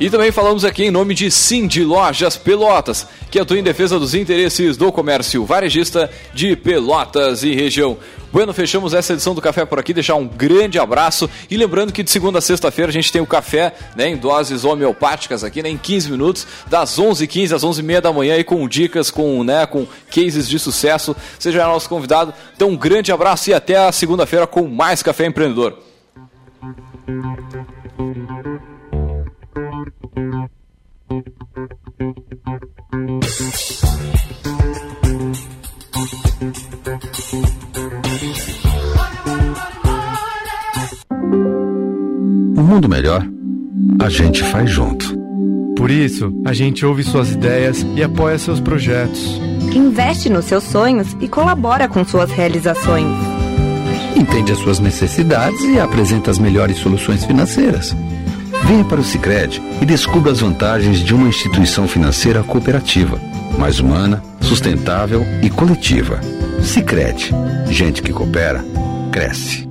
[0.00, 4.14] E também falamos aqui em nome de Cindy Lojas Pelotas, que atua em defesa dos
[4.14, 7.98] interesses do comércio varejista de Pelotas e região.
[8.32, 12.02] Bueno, fechamos essa edição do Café por aqui, deixar um grande abraço e lembrando que
[12.02, 15.68] de segunda a sexta-feira a gente tem o café né, em doses homeopáticas aqui, né,
[15.68, 19.86] em 15 minutos, das 11h15 às 11h30 da manhã e com dicas, com, né, com
[20.10, 21.14] cases de sucesso.
[21.38, 22.32] Seja nosso convidado.
[22.56, 25.76] Então um grande abraço e até a segunda-feira com mais Café Empreendedor.
[42.56, 43.26] Um mundo melhor,
[44.02, 45.18] a gente faz junto.
[45.76, 49.40] Por isso, a gente ouve suas ideias e apoia seus projetos.
[49.74, 53.06] Investe nos seus sonhos e colabora com suas realizações.
[54.14, 57.96] Entende as suas necessidades e apresenta as melhores soluções financeiras.
[58.64, 63.20] Venha para o Sicredi e descubra as vantagens de uma instituição financeira cooperativa,
[63.58, 66.20] mais humana, sustentável e coletiva.
[66.62, 67.30] Sicredi,
[67.68, 68.64] gente que coopera,
[69.10, 69.69] cresce.